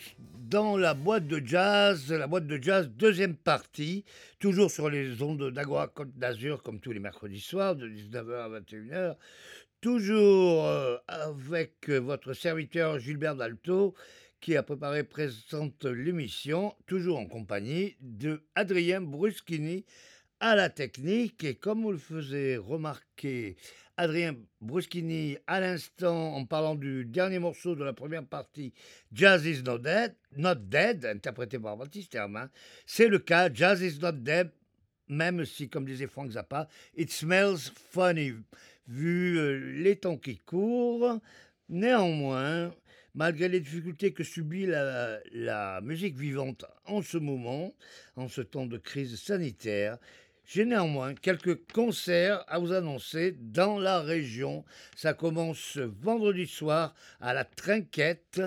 dans 0.50 0.78
la 0.78 0.94
boîte 0.94 1.28
de 1.28 1.46
jazz, 1.46 2.10
la 2.10 2.26
boîte 2.26 2.48
de 2.48 2.58
jazz 2.64 2.88
deuxième 2.88 3.36
partie, 3.36 4.06
toujours 4.40 4.72
sur 4.72 4.90
les 4.90 5.22
ondes 5.22 5.52
d'Agora 5.52 5.90
Côte 5.90 6.18
d'Azur 6.18 6.64
comme 6.64 6.80
tous 6.80 6.94
les 6.94 7.02
mercredis 7.02 7.42
soirs 7.42 7.76
de 7.76 7.90
19h 7.90 8.36
à 8.36 8.60
21h, 8.62 9.18
toujours 9.82 10.66
euh, 10.66 10.96
avec 11.10 11.90
votre 11.90 12.32
serviteur 12.32 13.00
Gilbert 13.00 13.36
Dalto 13.36 13.96
qui 14.40 14.56
a 14.56 14.64
préparé 14.64 15.04
présente 15.04 15.84
l'émission, 15.84 16.74
toujours 16.88 17.20
en 17.20 17.26
compagnie 17.26 17.98
de 18.00 18.44
Adrien 18.56 19.02
Bruschini 19.02 19.84
à 20.40 20.56
la 20.56 20.70
technique. 20.70 21.44
Et 21.44 21.56
comme 21.56 21.82
vous 21.82 21.92
le 21.92 21.98
faisiez 21.98 22.56
remarquer 22.56 23.58
Adrien 23.98 24.36
Bruschini 24.62 25.38
à 25.48 25.60
l'instant 25.60 26.36
en 26.36 26.46
parlant 26.46 26.76
du 26.76 27.06
dernier 27.06 27.40
morceau 27.40 27.76
de 27.76 27.84
la 27.84 27.94
première 27.94 28.26
partie, 28.26 28.74
Jazz 29.12 29.46
is 29.46 29.64
not 29.64 29.80
dead, 29.80 30.16
not 30.36 30.56
dead 30.56 31.06
interprété 31.06 31.60
par 31.60 31.78
Baptiste 31.78 32.16
Herman. 32.16 32.50
C'est 32.86 33.08
le 33.08 33.20
cas, 33.20 33.52
Jazz 33.54 33.82
is 33.82 34.00
not 34.00 34.14
dead, 34.14 34.52
même 35.08 35.46
si, 35.46 35.70
comme 35.70 35.86
disait 35.86 36.08
Frank 36.08 36.32
Zappa, 36.32 36.68
it 36.96 37.12
smells 37.12 37.72
funny, 37.92 38.34
vu 38.88 39.38
euh, 39.38 39.82
les 39.82 39.98
temps 39.98 40.18
qui 40.18 40.38
courent. 40.38 41.20
Néanmoins, 41.70 42.74
malgré 43.14 43.48
les 43.48 43.60
difficultés 43.60 44.14
que 44.14 44.24
subit 44.24 44.66
la, 44.66 45.20
la 45.32 45.82
musique 45.82 46.16
vivante 46.16 46.66
en 46.86 47.02
ce 47.02 47.18
moment, 47.18 47.74
en 48.16 48.28
ce 48.28 48.42
temps 48.42 48.66
de 48.66 48.78
crise 48.78 49.22
sanitaire, 49.22 49.98
j'ai 50.54 50.66
néanmoins 50.66 51.16
quelques 51.16 51.72
concerts 51.72 52.44
à 52.50 52.60
vous 52.60 52.74
annoncer 52.74 53.38
dans 53.40 53.80
la 53.80 54.02
région. 54.02 54.66
Ça 54.98 55.14
commence 55.14 55.78
vendredi 55.78 56.46
soir 56.46 56.94
à 57.22 57.34
la 57.34 57.46
Trinquette, 57.46 58.42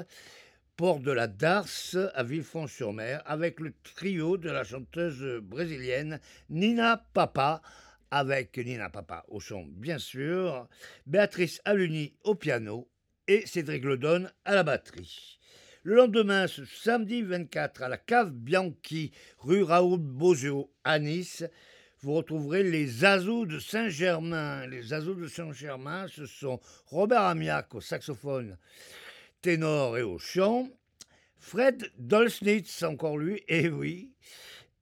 port 0.77 1.01
de 1.01 1.11
la 1.11 1.29
Darse 1.29 1.97
à 2.15 2.23
Villefranche-sur-Mer, 2.23 3.23
avec 3.25 3.59
le 3.59 3.73
trio 3.83 4.37
de 4.37 4.51
la 4.51 4.65
chanteuse 4.65 5.41
brésilienne 5.41 6.21
Nina 6.51 7.07
Papa, 7.15 7.63
avec 8.11 8.59
Nina 8.59 8.91
Papa 8.91 9.25
au 9.29 9.41
chant 9.41 9.65
bien 9.67 9.99
sûr, 9.99 10.69
Béatrice 11.07 11.63
Aluni 11.65 12.13
au 12.23 12.35
piano 12.35 12.87
et 13.29 13.47
Cédric 13.47 13.83
Ledon 13.83 14.29
à 14.45 14.55
la 14.55 14.63
batterie. 14.63 15.39
Le 15.85 15.95
lendemain, 15.95 16.49
ce 16.49 16.67
samedi 16.67 17.23
24, 17.23 17.83
à 17.83 17.89
la 17.89 17.97
cave 17.97 18.31
Bianchi, 18.31 19.11
rue 19.39 19.63
Raoul 19.63 20.01
Bozio 20.01 20.71
à 20.83 20.99
Nice, 20.99 21.45
vous 22.05 22.13
retrouverez 22.13 22.63
les 22.63 23.07
Azous 23.07 23.47
de 23.47 23.59
Saint-Germain. 23.59 24.67
Les 24.67 24.93
Azous 24.93 25.15
de 25.15 25.27
Saint-Germain, 25.27 26.07
ce 26.07 26.27
sont 26.27 26.61
Robert 26.85 27.23
Amiac 27.23 27.75
au 27.75 27.81
saxophone 27.81 28.59
ténor 29.41 29.97
et 29.97 30.03
au 30.03 30.19
chant, 30.19 30.69
Fred 31.39 31.91
Dolsnitz, 31.97 32.83
encore 32.83 33.17
lui, 33.17 33.43
et 33.49 33.71
oui, 33.71 34.13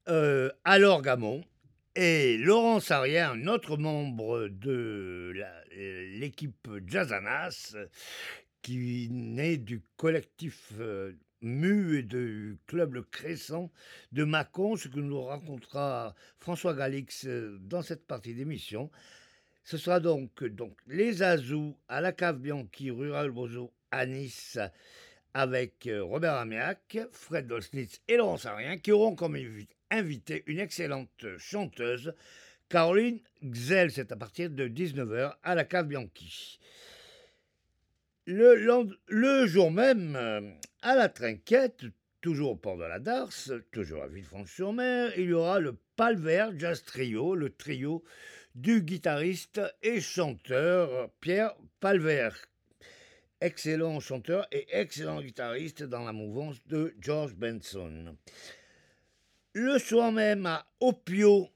euh, 0.09 0.49
à 0.65 0.79
l'orgamon, 0.79 1.45
et 1.95 2.35
Laurence 2.35 2.91
Arrière, 2.91 3.31
un 3.31 3.47
autre 3.47 3.77
membre 3.77 4.49
de 4.49 5.33
l'équipe 5.71 6.67
Jazzanas, 6.85 7.73
qui 8.61 9.07
naît 9.09 9.57
du 9.57 9.81
collectif 9.95 10.73
euh, 10.77 11.13
Mu 11.43 11.97
et 11.99 12.03
du 12.03 12.57
club 12.67 12.93
Le 12.93 13.03
Crescent 13.03 13.69
de 14.13 14.23
Mâcon, 14.23 14.77
ce 14.77 14.87
que 14.87 15.01
nous 15.01 15.21
racontera 15.21 16.15
François 16.39 16.73
Galix 16.73 17.25
euh, 17.25 17.57
dans 17.59 17.81
cette 17.81 18.07
partie 18.07 18.33
d'émission. 18.33 18.89
Ce 19.65 19.77
sera 19.77 19.99
donc, 19.99 20.41
donc 20.45 20.77
les 20.87 21.21
Azous 21.21 21.77
à 21.89 21.99
la 21.99 22.13
cave 22.13 22.39
Bianchi, 22.39 22.91
Rural 22.91 23.31
Bozo 23.31 23.73
à 23.91 24.05
Nice, 24.05 24.57
avec 25.33 25.87
euh, 25.87 26.01
Robert 26.01 26.35
Améac, 26.35 26.97
Fred 27.11 27.47
Dolsnitz 27.47 27.99
et 28.07 28.15
Laurent 28.15 28.37
Sarien, 28.37 28.77
qui 28.77 28.93
auront 28.93 29.15
comme 29.15 29.37
invité 29.91 30.43
une 30.47 30.59
excellente 30.59 31.25
chanteuse, 31.37 32.13
Caroline 32.69 33.19
Gzell. 33.43 33.91
C'est 33.91 34.13
à 34.13 34.15
partir 34.15 34.49
de 34.49 34.69
19h 34.69 35.35
à 35.43 35.55
la 35.55 35.65
cave 35.65 35.87
Bianchi. 35.87 36.59
Le, 38.25 39.45
jour 39.47 39.69
même, 39.69 40.15
euh, 40.15 40.39
à 40.81 40.95
la 40.95 41.09
Trinquette, 41.09 41.83
toujours 42.21 42.51
au 42.51 42.55
port 42.55 42.77
de 42.77 42.85
la 42.85 42.99
Darse, 42.99 43.51
toujours 43.73 44.03
à 44.03 44.07
Villefranche-sur-Mer, 44.07 45.11
il 45.17 45.25
y 45.25 45.33
aura 45.33 45.59
le 45.59 45.75
Palvert 45.97 46.57
Jazz 46.57 46.85
Trio, 46.85 47.35
le 47.35 47.49
trio 47.49 48.01
du 48.55 48.81
guitariste 48.81 49.59
et 49.81 49.99
chanteur 49.99 51.09
Pierre 51.19 51.53
Palvert. 51.81 52.37
Excellent 53.41 53.99
chanteur 53.99 54.47
et 54.53 54.67
excellent 54.71 55.21
guitariste 55.21 55.83
dans 55.83 56.05
la 56.05 56.13
mouvance 56.13 56.65
de 56.67 56.95
George 57.01 57.35
Benson. 57.35 58.15
Le 59.51 59.77
soir 59.79 60.13
même 60.13 60.45
à 60.45 60.65
Opio, 60.79 61.49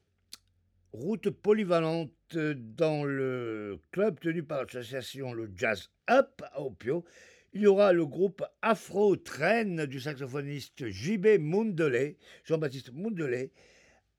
route 0.91 1.29
polyvalente 1.29 2.11
dans 2.35 3.03
le 3.03 3.79
club 3.91 4.19
tenu 4.19 4.43
par 4.43 4.63
l'association 4.63 5.33
le 5.33 5.49
Jazz 5.55 5.89
Up 6.09 6.41
à 6.51 6.61
Opio, 6.61 7.05
il 7.53 7.61
y 7.61 7.67
aura 7.67 7.93
le 7.93 8.05
groupe 8.05 8.43
Afro 8.61 9.15
Train 9.15 9.85
du 9.85 9.99
saxophoniste 9.99 10.87
JB 10.87 11.39
Mundelé, 11.39 12.17
Jean-Baptiste 12.43 12.91
Mundelé, 12.93 13.51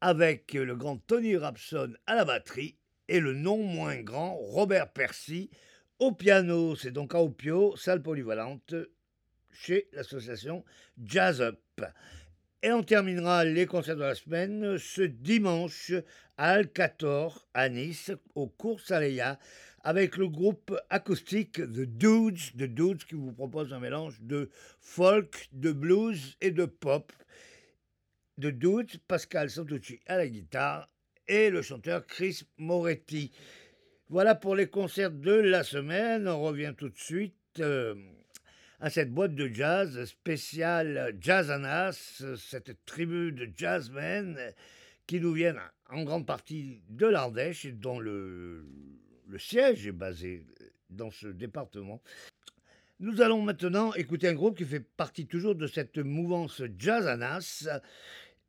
avec 0.01 0.55
le 0.55 0.75
grand 0.75 0.97
Tony 0.99 1.37
Rapson 1.37 1.93
à 2.07 2.15
la 2.15 2.25
batterie 2.25 2.77
et 3.09 3.21
le 3.21 3.35
non 3.35 3.59
moins 3.59 4.01
grand 4.01 4.35
Robert 4.37 4.93
Percy 4.93 5.51
au 5.99 6.13
piano. 6.13 6.77
C'est 6.77 6.93
donc 6.93 7.15
à 7.15 7.23
Opio, 7.23 7.77
salle 7.77 8.03
polyvalente, 8.03 8.75
chez 9.53 9.89
l'association 9.93 10.65
Jazz 11.03 11.41
Up. 11.41 11.61
Et 12.61 12.73
on 12.73 12.83
terminera 12.83 13.45
les 13.45 13.67
concerts 13.67 13.95
de 13.95 14.01
la 14.01 14.17
semaine 14.17 14.79
ce 14.79 15.03
dimanche 15.03 15.93
à 16.37 16.55
Alcator, 16.55 17.47
à 17.55 17.69
Nice, 17.69 18.11
au 18.35 18.49
cours 18.49 18.81
Saléa, 18.81 19.39
avec 19.85 20.17
le 20.17 20.27
groupe 20.27 20.77
acoustique 20.91 21.53
The 21.53 21.87
Dudes, 21.87 22.57
The 22.59 22.65
Dudes 22.65 23.05
qui 23.05 23.15
vous 23.15 23.31
propose 23.31 23.73
un 23.73 23.79
mélange 23.79 24.21
de 24.23 24.51
folk, 24.81 25.49
de 25.53 25.71
blues 25.71 26.37
et 26.41 26.51
de 26.51 26.65
pop. 26.65 27.13
The 28.41 28.47
Dudes, 28.47 28.99
Pascal 29.07 29.51
Santucci 29.51 30.01
à 30.07 30.17
la 30.17 30.27
guitare 30.27 30.89
et 31.29 31.51
le 31.51 31.63
chanteur 31.63 32.09
Chris 32.09 32.43
Moretti. 32.57 33.31
Voilà 34.09 34.35
pour 34.35 34.57
les 34.57 34.67
concerts 34.67 35.13
de 35.13 35.33
la 35.33 35.63
semaine. 35.63 36.27
On 36.27 36.41
revient 36.41 36.75
tout 36.77 36.89
de 36.89 36.99
suite. 36.99 37.35
Euh, 37.61 37.95
à 38.81 38.91
cette 38.91 39.13
boîte 39.13 39.35
de 39.35 39.49
jazz 39.49 40.05
spéciale 40.05 41.17
Jazzanas, 41.21 42.23
cette 42.37 42.85
tribu 42.85 43.33
de 43.33 43.51
jazzmen 43.57 44.39
qui 45.07 45.21
nous 45.21 45.33
viennent 45.33 45.61
en 45.91 46.05
grande 46.05 46.27
partie 46.27 46.81
de 46.89 47.07
l'Ardèche 47.07 47.65
et 47.65 47.73
dont 47.73 47.99
le, 47.99 48.65
siège 49.39 49.87
est 49.87 49.93
basé 49.93 50.45
dans 50.91 51.11
ce 51.11 51.27
département. 51.27 52.01
Nous 53.01 53.21
allons 53.21 53.43
maintenant 53.43 53.93
écouter 53.95 54.29
un 54.29 54.35
groupe 54.35 54.57
qui 54.57 54.65
fait 54.65 54.81
partie 54.81 55.27
toujours 55.27 55.55
de 55.55 55.67
cette 55.67 55.99
mouvance 55.99 56.63
Jazzanas, 56.79 57.69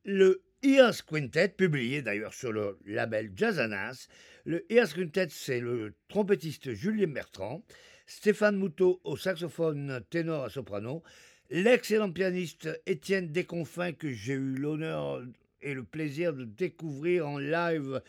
le 0.06 0.44
Ears 0.64 1.06
Quintet, 1.06 1.50
publié 1.50 2.02
d'ailleurs 2.02 2.34
sur 2.34 2.52
le 2.52 2.78
label 2.86 3.32
Jazzanas. 3.36 4.08
Le 4.46 4.72
Ears 4.72 4.94
Quintet, 4.94 5.28
c'est 5.30 5.60
le 5.60 5.94
trompettiste 6.08 6.74
Julien 6.74 7.08
Bertrand, 7.08 7.64
Stéphane 8.10 8.58
Moutot 8.58 9.00
au 9.04 9.16
saxophone 9.18 10.04
ténor 10.10 10.46
à 10.46 10.50
soprano, 10.50 11.04
l'excellent 11.52 12.12
pianiste 12.12 12.68
Étienne 12.88 13.32
Desconfins 13.32 13.94
que 13.94 14.10
j'ai 14.10 14.34
eu 14.34 14.56
l'honneur 14.56 15.22
et 15.62 15.76
le 15.76 15.84
plaisir 15.84 16.34
de 16.34 16.44
découvrir 16.44 17.28
en 17.28 17.38
live 17.38 18.02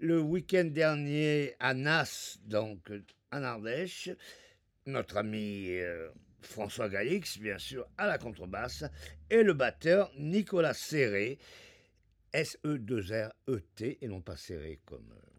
le 0.00 0.20
week-end 0.20 0.66
dernier 0.66 1.54
à 1.60 1.72
Nas, 1.72 2.36
donc 2.44 2.92
en 3.32 3.42
Ardèche, 3.42 4.10
notre 4.84 5.16
ami 5.16 5.70
euh, 5.70 6.10
François 6.42 6.90
Galix, 6.90 7.38
bien 7.38 7.56
sûr, 7.56 7.88
à 7.96 8.06
la 8.06 8.18
contrebasse, 8.18 8.84
et 9.30 9.42
le 9.42 9.54
batteur 9.54 10.12
Nicolas 10.18 10.74
Serré, 10.74 11.38
S-E-2-R-E-T, 12.34 13.98
et 14.02 14.08
non 14.08 14.20
pas 14.20 14.36
serré 14.36 14.78
comme, 14.84 15.10
euh, 15.10 15.30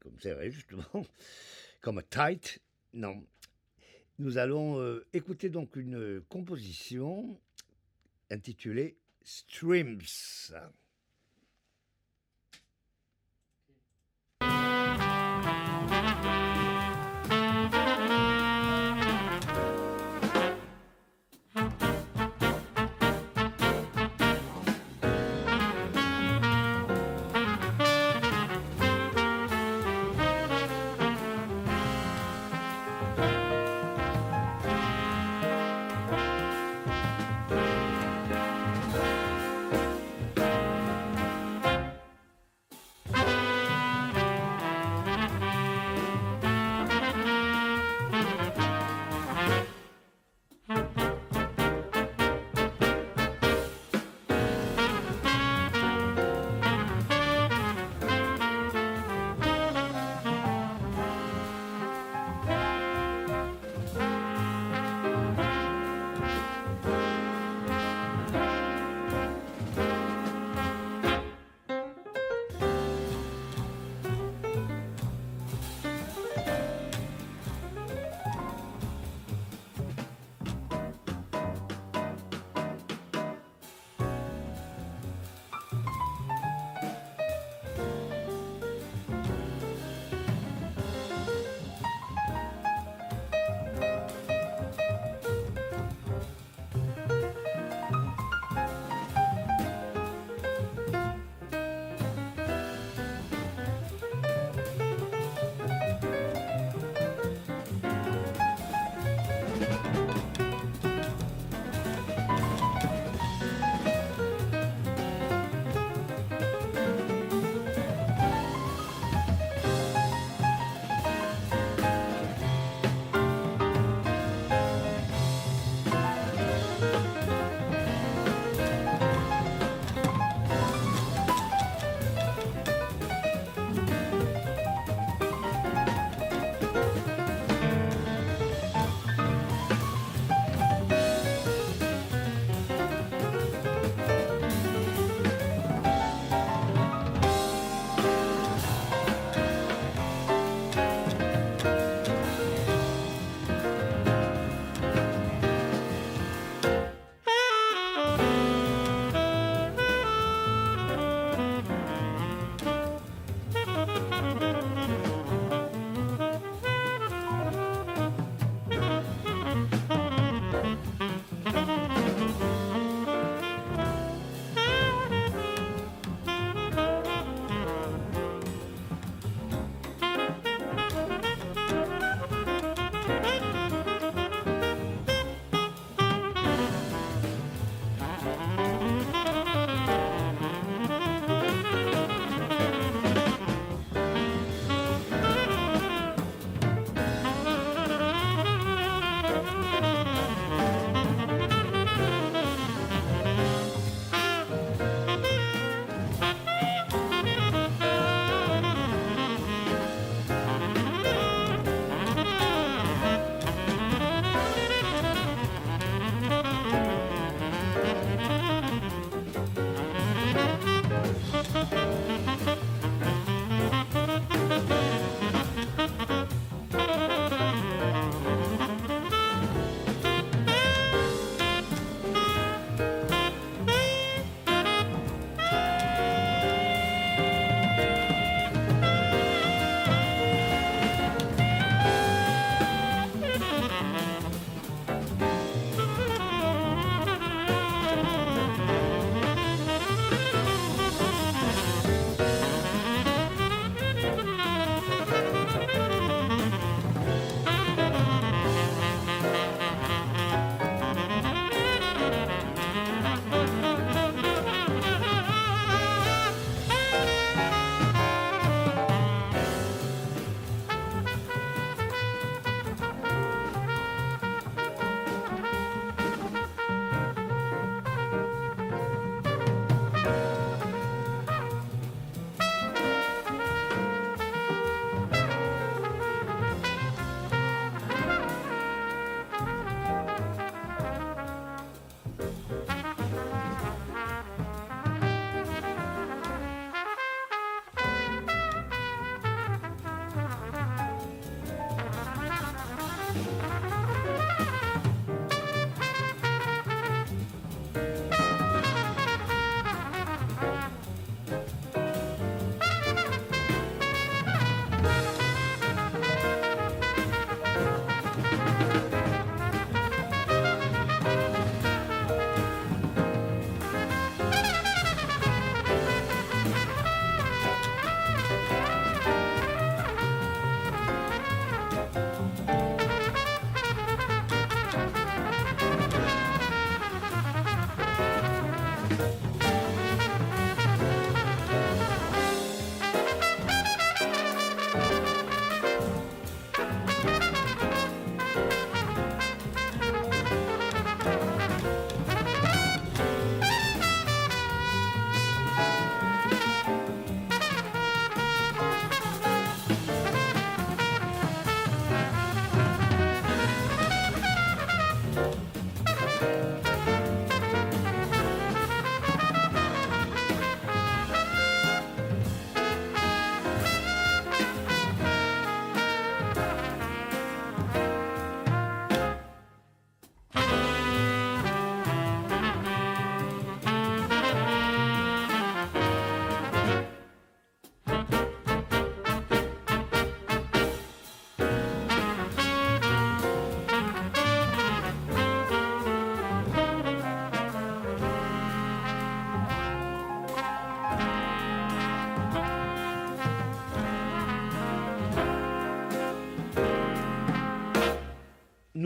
comme 0.00 0.18
serré, 0.20 0.50
justement, 0.50 1.06
comme 1.82 2.02
tight, 2.08 2.58
non, 2.94 3.22
nous 4.18 4.38
allons 4.38 4.80
euh, 4.80 5.04
écouter 5.12 5.48
donc 5.48 5.76
une 5.76 6.20
composition 6.28 7.38
intitulée 8.30 8.96
Streams. 9.24 10.00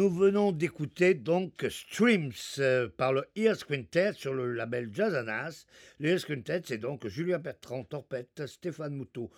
Nous 0.06 0.14
venons 0.14 0.52
d'écouter 0.52 1.14
donc 1.14 1.66
Streams 1.68 2.30
euh, 2.60 2.88
par 2.88 3.12
le 3.12 3.24
Ears 3.34 3.66
Quintet 3.66 4.12
sur 4.12 4.34
le 4.34 4.52
label 4.52 4.94
Jazzanas. 4.94 5.66
Le 5.98 6.10
Ears 6.10 6.24
Quintet, 6.24 6.62
c'est 6.64 6.78
donc 6.78 7.08
Julien 7.08 7.40
Bertrand, 7.40 7.82
torpette, 7.82 8.46
Stéphane 8.46 8.94
Moutot, 8.94 9.32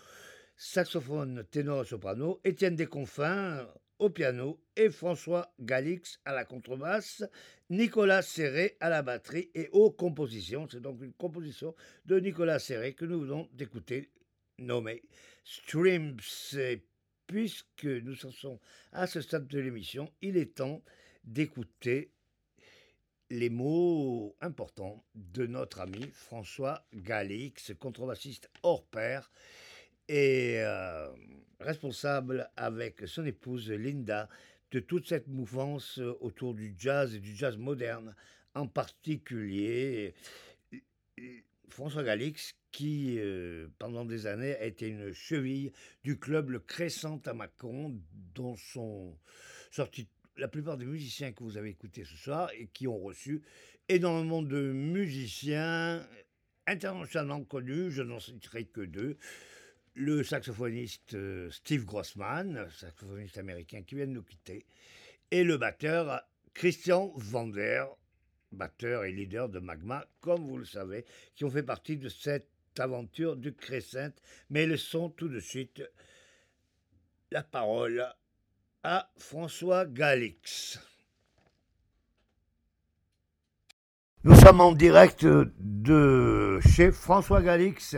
saxophone, 0.59 1.43
ténor 1.51 1.87
soprano, 1.87 2.39
Étienne 2.45 2.77
Desconfins 2.77 3.67
au 3.99 4.11
piano 4.11 4.61
et 4.77 4.91
François 4.91 5.55
Galix 5.59 6.21
à 6.27 6.35
la 6.35 6.45
contrebasse, 6.45 7.25
Nicolas 7.71 8.21
Serré 8.21 8.77
à 8.81 8.91
la 8.91 9.01
batterie 9.01 9.51
et 9.55 9.71
aux 9.73 9.91
compositions. 9.91 10.69
C'est 10.71 10.83
donc 10.83 11.01
une 11.01 11.15
composition 11.15 11.75
de 12.05 12.21
Nicolas 12.21 12.59
Serré 12.59 12.93
que 12.93 13.07
nous 13.07 13.21
venons 13.23 13.49
d'écouter 13.55 14.11
nommée 14.59 15.03
Streams 15.45 16.19
puisque 17.29 17.85
nous 17.85 18.17
sommes 18.17 18.59
à 18.91 19.07
ce 19.07 19.21
stade 19.21 19.47
de 19.47 19.61
l'émission, 19.61 20.11
il 20.21 20.37
est 20.37 20.57
temps 20.57 20.83
d'écouter 21.23 22.11
les 23.31 23.51
mots 23.51 24.35
importants 24.41 25.05
de 25.15 25.47
notre 25.47 25.81
ami 25.81 26.11
François 26.13 26.85
Galix, 26.95 27.73
contrebassiste 27.79 28.51
hors 28.63 28.85
pair 28.87 29.31
et 30.09 30.57
euh, 30.61 31.09
responsable 31.61 32.51
avec 32.57 33.07
son 33.07 33.27
épouse 33.27 33.71
Linda 33.71 34.29
de 34.71 34.81
toute 34.81 35.07
cette 35.07 35.29
mouvance 35.29 35.99
autour 36.21 36.55
du 36.55 36.75
jazz 36.79 37.15
et 37.15 37.21
du 37.21 37.37
jazz 37.37 37.59
moderne 37.59 38.15
en 38.55 38.67
particulier. 38.67 40.15
François 41.69 42.03
Galix, 42.03 42.55
qui, 42.71 43.17
euh, 43.19 43.69
pendant 43.79 44.05
des 44.05 44.27
années, 44.27 44.55
a 44.57 44.65
été 44.65 44.89
une 44.89 45.13
cheville 45.13 45.73
du 46.05 46.19
club 46.19 46.51
Le 46.51 46.61
Crescent 46.61 47.21
à 47.27 47.33
Mâcon, 47.33 48.01
dont 48.35 48.57
sont 48.57 49.17
sortis 49.71 50.09
la 50.37 50.49
plupart 50.49 50.77
des 50.77 50.85
musiciens 50.85 51.33
que 51.33 51.43
vous 51.43 51.57
avez 51.57 51.71
écoutés 51.71 52.05
ce 52.05 52.17
soir 52.17 52.51
et 52.57 52.69
qui 52.69 52.87
ont 52.87 52.99
reçu 52.99 53.43
énormément 53.89 54.43
de 54.43 54.73
musiciens 54.73 56.07
internationalement 56.67 57.43
connus, 57.45 57.91
je 57.91 58.03
n'en 58.03 58.21
citerai 58.21 58.67
que 58.67 58.83
deux. 58.83 59.17
Le 59.95 60.23
saxophoniste 60.23 61.15
euh, 61.15 61.51
Steve 61.51 61.85
Grossman, 61.85 62.69
saxophoniste 62.71 63.39
américain 63.39 63.83
qui 63.83 63.97
vient 63.97 64.07
de 64.07 64.13
nous 64.13 64.23
quitter, 64.23 64.65
et 65.31 65.43
le 65.43 65.57
batteur 65.57 66.23
Christian 66.55 67.13
Vander, 67.17 67.85
batteur 68.53 69.05
et 69.05 69.13
leader 69.13 69.49
de 69.49 69.59
Magma, 69.59 70.07
comme 70.21 70.47
vous 70.47 70.59
le 70.59 70.65
savez, 70.65 71.05
qui 71.35 71.45
ont 71.45 71.51
fait 71.51 71.63
partie 71.63 71.97
de 71.97 72.09
cette 72.09 72.49
aventure 72.81 73.37
du 73.37 73.55
Crescent. 73.55 74.13
Mais 74.51 74.67
laissons 74.67 75.11
tout 75.11 75.29
de 75.29 75.41
suite 75.41 75.83
la 77.31 77.43
parole 77.43 78.07
à 78.83 79.11
François 79.19 79.87
Galix. 79.87 80.81
Nous 84.25 84.35
sommes 84.35 84.61
en 84.61 84.73
direct 84.73 85.25
de 85.25 86.59
chez 86.61 86.91
François 86.91 87.41
Galix, 87.41 87.97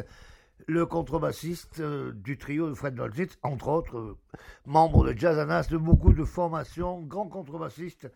le 0.67 0.87
contrebassiste 0.87 1.81
du 1.81 2.39
trio 2.39 2.69
de 2.69 2.75
Fred 2.75 2.95
Dolzitz, 2.95 3.39
entre 3.43 3.69
autres 3.69 4.19
membre 4.67 5.07
de 5.07 5.19
Jazzanas, 5.19 5.69
de 5.71 5.77
beaucoup 5.77 6.13
de 6.13 6.25
formations, 6.25 7.01
grand 7.01 7.29
contrebassiste 7.29 8.11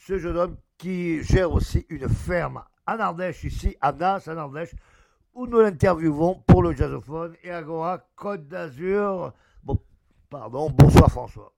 ce 0.00 0.18
jeune 0.18 0.36
homme 0.36 0.56
qui 0.78 1.22
gère 1.22 1.52
aussi 1.52 1.86
une 1.88 2.08
ferme 2.08 2.64
en 2.86 2.98
Ardèche, 2.98 3.44
ici, 3.44 3.76
à 3.80 3.92
Nas, 3.92 4.22
en 4.26 4.36
Ardèche, 4.36 4.74
où 5.34 5.46
nous 5.46 5.60
l'interviewons 5.60 6.42
pour 6.46 6.62
le 6.62 6.74
jazzophone 6.74 7.36
et 7.42 7.50
Agora 7.50 7.98
Côte 8.16 8.48
d'Azur. 8.48 9.32
Bon, 9.62 9.78
pardon, 10.28 10.70
bonsoir 10.70 11.10
François. 11.10 11.52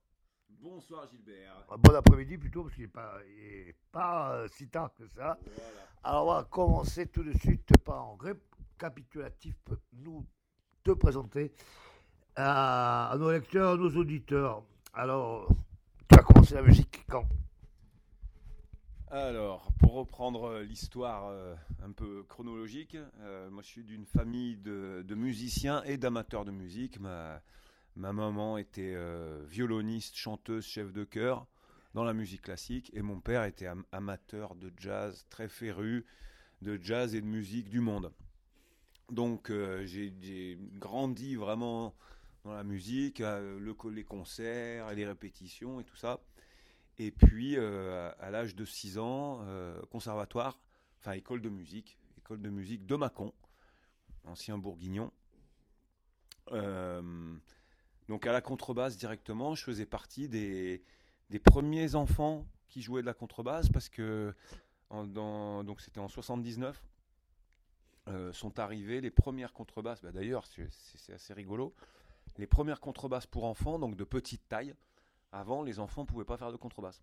Bonsoir 0.48 1.08
Gilbert. 1.10 1.66
Bon 1.78 1.94
après-midi 1.94 2.38
plutôt, 2.38 2.62
parce 2.62 2.74
qu'il 2.74 2.84
n'est 2.84 2.88
pas, 2.88 3.18
pas 3.90 4.32
euh, 4.34 4.48
si 4.48 4.68
tard 4.68 4.92
que 4.94 5.06
ça. 5.08 5.38
Alors 6.04 6.26
on 6.26 6.32
va 6.34 6.44
commencer 6.44 7.06
tout 7.06 7.24
de 7.24 7.32
suite 7.38 7.76
par 7.84 8.00
un 8.00 8.16
récapitulatif, 8.20 9.54
nous 9.92 10.26
te 10.82 10.92
présenter 10.92 11.52
à, 12.36 13.14
nos 13.18 13.30
lecteurs, 13.30 13.72
à 13.72 13.76
nos 13.76 13.90
auditeurs. 13.96 14.62
Alors, 14.94 15.48
tu 16.08 16.18
as 16.18 16.22
commencé 16.22 16.54
la 16.54 16.62
musique 16.62 17.04
quand? 17.08 17.26
Alors, 19.12 19.70
pour 19.78 19.92
reprendre 19.92 20.60
l'histoire 20.60 21.26
euh, 21.26 21.54
un 21.82 21.92
peu 21.92 22.22
chronologique, 22.30 22.96
euh, 23.20 23.50
moi 23.50 23.62
je 23.62 23.68
suis 23.68 23.84
d'une 23.84 24.06
famille 24.06 24.56
de, 24.56 25.14
musiciens 25.14 25.82
et 25.82 25.98
d'amateurs 25.98 26.46
de 26.46 26.50
musique. 26.50 26.98
Ma, 26.98 27.42
ma 27.94 28.14
maman 28.14 28.56
était 28.56 28.94
euh, 28.94 29.44
violoniste, 29.46 30.16
chanteuse, 30.16 30.64
chef 30.64 30.94
de 30.94 31.04
chœur 31.04 31.46
dans 31.92 32.04
la 32.04 32.14
musique 32.14 32.40
classique 32.40 32.90
et 32.94 33.02
mon 33.02 33.20
père 33.20 33.44
était 33.44 33.68
amateur 33.92 34.54
de 34.54 34.72
jazz, 34.78 35.26
très 35.28 35.48
féru 35.48 36.06
de 36.62 36.80
jazz 36.82 37.14
et 37.14 37.20
de 37.20 37.26
musique 37.26 37.68
du 37.68 37.80
monde. 37.80 38.12
Donc 39.10 39.52
j'ai 39.84 40.58
grandi 40.78 41.36
vraiment 41.36 41.94
dans 42.44 42.54
la 42.54 42.64
musique, 42.64 43.18
le, 43.18 43.76
les 43.90 44.04
concerts, 44.04 44.94
les 44.94 45.04
répétitions 45.04 45.80
et 45.80 45.84
tout 45.84 45.96
ça. 45.96 46.18
Et 47.02 47.10
puis, 47.10 47.56
euh, 47.56 48.12
à 48.20 48.30
l'âge 48.30 48.54
de 48.54 48.64
6 48.64 48.98
ans, 48.98 49.40
euh, 49.42 49.82
conservatoire, 49.90 50.60
enfin 51.00 51.12
école 51.12 51.42
de 51.42 51.48
musique, 51.48 51.98
école 52.16 52.40
de 52.40 52.48
musique 52.48 52.86
de 52.86 52.94
Mâcon, 52.94 53.32
ancien 54.24 54.56
bourguignon. 54.56 55.10
Euh, 56.52 57.34
donc 58.06 58.24
à 58.24 58.30
la 58.30 58.40
contrebasse 58.40 58.96
directement, 58.96 59.56
je 59.56 59.64
faisais 59.64 59.84
partie 59.84 60.28
des, 60.28 60.84
des 61.30 61.40
premiers 61.40 61.96
enfants 61.96 62.46
qui 62.68 62.82
jouaient 62.82 63.02
de 63.02 63.06
la 63.06 63.14
contrebasse 63.14 63.68
parce 63.68 63.88
que 63.88 64.32
c'était 65.78 65.98
en 65.98 66.08
79 66.08 66.80
sont 68.32 68.60
arrivées 68.60 69.00
les 69.00 69.10
premières 69.10 69.52
contrebasses. 69.52 70.02
Bah, 70.02 70.12
d'ailleurs, 70.12 70.46
c'est 70.46 71.14
assez 71.14 71.34
rigolo. 71.34 71.74
Les 72.38 72.46
premières 72.46 72.78
contrebasses 72.78 73.26
pour 73.26 73.44
enfants, 73.44 73.80
donc 73.80 73.96
de 73.96 74.04
petite 74.04 74.48
taille, 74.48 74.76
avant, 75.32 75.62
les 75.62 75.80
enfants 75.80 76.02
ne 76.02 76.06
pouvaient 76.06 76.24
pas 76.24 76.36
faire 76.36 76.52
de 76.52 76.56
contrebasse. 76.56 77.02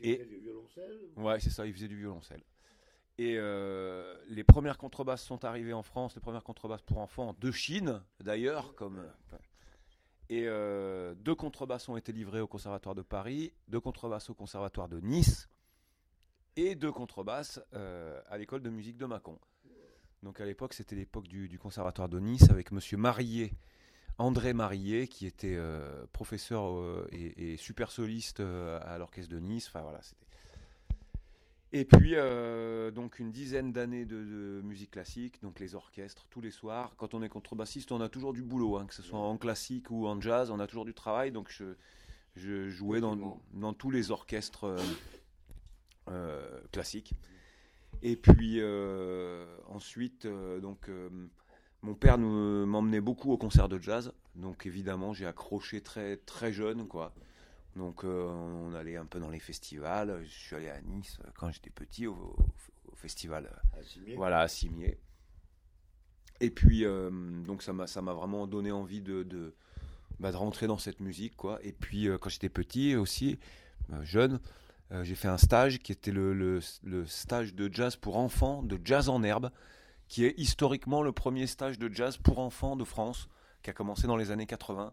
Et 0.00 0.24
du 0.24 0.38
violoncelle 0.38 1.00
Ouais, 1.16 1.40
c'est 1.40 1.50
ça, 1.50 1.66
ils 1.66 1.72
faisaient 1.72 1.88
du 1.88 1.96
violoncelle. 1.96 2.42
Et 3.18 3.36
euh, 3.38 4.14
les 4.28 4.44
premières 4.44 4.76
contrebasses 4.76 5.24
sont 5.24 5.44
arrivées 5.44 5.72
en 5.72 5.82
France, 5.82 6.14
les 6.14 6.20
premières 6.20 6.44
contrebasses 6.44 6.82
pour 6.82 6.98
enfants 6.98 7.34
de 7.38 7.50
Chine, 7.50 8.02
d'ailleurs, 8.20 8.74
comme. 8.74 8.98
Euh, 8.98 9.36
et 10.28 10.44
euh, 10.46 11.14
deux 11.14 11.36
contrebasses 11.36 11.88
ont 11.88 11.96
été 11.96 12.12
livrées 12.12 12.40
au 12.40 12.48
Conservatoire 12.48 12.94
de 12.94 13.02
Paris, 13.02 13.54
deux 13.68 13.80
contrebasses 13.80 14.28
au 14.28 14.34
Conservatoire 14.34 14.88
de 14.88 15.00
Nice, 15.00 15.48
et 16.56 16.74
deux 16.74 16.90
contrebasses 16.90 17.60
à 17.72 18.36
l'école 18.36 18.60
de 18.62 18.70
musique 18.70 18.96
de 18.96 19.06
Mâcon. 19.06 19.38
Donc 20.22 20.40
à 20.40 20.44
l'époque, 20.44 20.74
c'était 20.74 20.96
l'époque 20.96 21.28
du, 21.28 21.48
du, 21.48 21.58
Conservatoire 21.58 22.08
de 22.08 22.18
Nice 22.18 22.50
avec 22.50 22.72
Monsieur 22.72 22.96
Marillet, 22.96 23.52
André 24.18 24.54
Marillet, 24.54 25.08
qui 25.08 25.26
était 25.26 25.56
euh, 25.56 26.06
professeur 26.12 26.70
euh, 26.70 27.06
et, 27.12 27.56
super 27.58 27.90
soliste 27.90 28.40
euh, 28.40 28.78
à 28.82 28.96
l'orchestre 28.96 29.30
de 29.30 29.38
Nice. 29.38 29.68
Enfin 29.68 29.82
voilà, 29.82 30.00
c'était. 30.02 30.24
Et 31.72 31.84
puis 31.84 32.14
donc 32.94 33.18
une 33.18 33.32
dizaine 33.32 33.72
d'années 33.72 34.06
de, 34.06 34.62
musique 34.64 34.92
classique, 34.92 35.42
donc 35.42 35.60
les 35.60 35.74
orchestres 35.74 36.24
tous 36.30 36.40
les 36.40 36.52
soirs. 36.52 36.94
Quand 36.96 37.12
on 37.12 37.22
est 37.22 37.28
contrebassiste, 37.28 37.92
on 37.92 38.00
a 38.00 38.08
toujours 38.08 38.32
du 38.32 38.42
boulot, 38.42 38.78
hein, 38.78 38.86
que 38.86 38.94
ce 38.94 39.02
soit 39.02 39.18
en 39.18 39.36
classique 39.36 39.90
ou 39.90 40.06
en 40.06 40.18
jazz, 40.18 40.50
on 40.50 40.60
a 40.60 40.66
toujours 40.66 40.86
du 40.86 40.94
travail. 40.94 41.32
Donc 41.32 41.50
je, 41.50 41.74
je 42.34 42.70
jouais 42.70 43.00
dans, 43.00 43.42
dans, 43.52 43.74
tous 43.74 43.90
les 43.90 44.10
orchestres 44.10 44.74
classiques. 46.72 47.12
Et 48.00 48.16
puis 48.16 48.62
ensuite 49.68 50.26
donc 50.26 50.88
mon 51.86 51.94
père 51.94 52.18
m'emmenait 52.18 53.00
beaucoup 53.00 53.30
au 53.30 53.38
concert 53.38 53.68
de 53.68 53.78
jazz, 53.78 54.12
donc 54.34 54.66
évidemment 54.66 55.12
j'ai 55.14 55.24
accroché 55.24 55.80
très 55.80 56.16
très 56.16 56.52
jeune 56.52 56.88
quoi. 56.88 57.14
Donc 57.76 58.04
euh, 58.04 58.26
on 58.26 58.74
allait 58.74 58.96
un 58.96 59.06
peu 59.06 59.20
dans 59.20 59.30
les 59.30 59.38
festivals. 59.38 60.20
Je 60.24 60.28
suis 60.28 60.56
allé 60.56 60.68
à 60.68 60.80
Nice 60.80 61.18
euh, 61.24 61.28
quand 61.36 61.50
j'étais 61.52 61.70
petit 61.70 62.08
au, 62.08 62.36
festival 62.96 63.48
à 63.74 63.78
voilà 64.16 64.40
à 64.40 64.48
Cimier. 64.48 64.98
Et 66.40 66.50
puis 66.50 66.84
euh, 66.84 67.10
donc 67.44 67.62
ça 67.62 67.72
m'a 67.72 67.86
ça 67.86 68.02
m'a 68.02 68.14
vraiment 68.14 68.48
donné 68.48 68.72
envie 68.72 69.00
de 69.00 69.22
de, 69.22 69.54
bah, 70.18 70.32
de, 70.32 70.36
rentrer 70.36 70.66
dans 70.66 70.78
cette 70.78 70.98
musique 70.98 71.36
quoi. 71.36 71.60
Et 71.62 71.72
puis 71.72 72.08
quand 72.20 72.30
j'étais 72.30 72.48
petit 72.48 72.96
aussi 72.96 73.38
jeune, 74.02 74.40
j'ai 75.02 75.14
fait 75.14 75.28
un 75.28 75.38
stage 75.38 75.78
qui 75.78 75.92
était 75.92 76.10
le, 76.10 76.34
le, 76.34 76.58
le, 76.82 77.06
stage 77.06 77.54
de 77.54 77.72
jazz 77.72 77.94
pour 77.94 78.16
enfants, 78.16 78.64
de 78.64 78.80
jazz 78.84 79.08
en 79.08 79.22
herbe 79.22 79.50
qui 80.08 80.24
est 80.24 80.34
historiquement 80.38 81.02
le 81.02 81.12
premier 81.12 81.46
stage 81.46 81.78
de 81.78 81.92
jazz 81.92 82.16
pour 82.16 82.38
enfants 82.38 82.76
de 82.76 82.84
France, 82.84 83.28
qui 83.62 83.70
a 83.70 83.72
commencé 83.72 84.06
dans 84.06 84.16
les 84.16 84.30
années 84.30 84.46
80. 84.46 84.92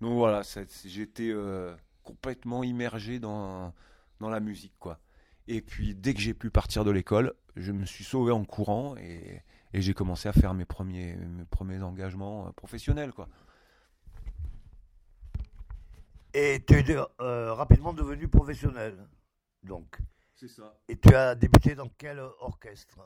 Donc 0.00 0.12
voilà, 0.14 0.42
j'étais 0.84 1.30
euh, 1.30 1.74
complètement 2.02 2.62
immergé 2.62 3.18
dans, 3.18 3.72
dans 4.20 4.30
la 4.30 4.40
musique, 4.40 4.74
quoi. 4.78 5.00
Et 5.46 5.60
puis 5.60 5.94
dès 5.94 6.14
que 6.14 6.20
j'ai 6.20 6.34
pu 6.34 6.50
partir 6.50 6.84
de 6.84 6.90
l'école, 6.90 7.34
je 7.56 7.72
me 7.72 7.84
suis 7.84 8.04
sauvé 8.04 8.32
en 8.32 8.44
courant 8.44 8.96
et, 8.96 9.42
et 9.72 9.82
j'ai 9.82 9.94
commencé 9.94 10.28
à 10.28 10.32
faire 10.32 10.54
mes 10.54 10.64
premiers, 10.64 11.16
mes 11.16 11.44
premiers 11.44 11.82
engagements 11.82 12.46
euh, 12.46 12.52
professionnels, 12.52 13.12
quoi. 13.12 13.28
Et 16.32 16.64
tu 16.66 16.74
es 16.74 16.96
euh, 17.20 17.54
rapidement 17.54 17.92
devenu 17.92 18.28
professionnel, 18.28 19.06
donc. 19.62 19.98
C'est 20.34 20.48
ça. 20.48 20.76
Et 20.88 20.98
tu 20.98 21.14
as 21.14 21.34
débuté 21.36 21.74
dans 21.76 21.88
quel 21.96 22.18
orchestre? 22.18 22.98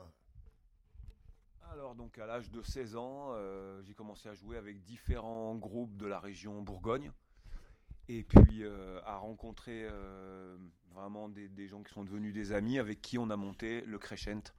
Alors 1.71 1.95
donc 1.95 2.17
à 2.17 2.25
l'âge 2.25 2.51
de 2.51 2.61
16 2.61 2.95
ans, 2.95 3.29
euh, 3.33 3.81
j'ai 3.83 3.93
commencé 3.93 4.27
à 4.29 4.33
jouer 4.33 4.57
avec 4.57 4.83
différents 4.83 5.55
groupes 5.55 5.95
de 5.97 6.05
la 6.05 6.19
région 6.19 6.61
Bourgogne. 6.61 7.11
Et 8.07 8.23
puis 8.23 8.63
euh, 8.63 8.99
à 9.05 9.17
rencontrer 9.17 9.85
euh, 9.85 10.57
vraiment 10.93 11.29
des, 11.29 11.67
gens 11.67 11.83
qui 11.83 11.93
sont 11.93 12.03
devenus 12.03 12.33
des 12.33 12.53
amis 12.53 12.79
avec 12.79 13.01
qui 13.01 13.19
on 13.19 13.29
a 13.29 13.37
monté 13.37 13.81
le 13.81 13.99
Crescent 13.99 14.51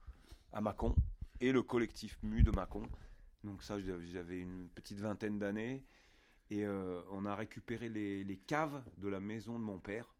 à 0.53 0.61
Mâcon 0.61 0.95
et 1.41 1.51
le 1.51 1.61
collectif 1.61 2.17
Mu 2.23 2.43
de 2.43 2.51
Mâcon. 2.51 2.83
Donc 3.43 3.61
ça 3.61 3.77
j'avais 3.79 4.39
une 4.39 4.69
petite 4.69 4.99
vingtaine 4.99 5.37
d'années. 5.37 5.83
Et 6.49 6.67
on 6.67 7.25
a 7.25 7.33
récupéré 7.33 7.87
les, 7.87 8.25
les, 8.25 8.35
caves 8.35 8.83
de 8.97 9.07
la 9.07 9.21
maison 9.21 9.57
de 9.57 9.63
mon 9.63 9.79
père. 9.79 10.13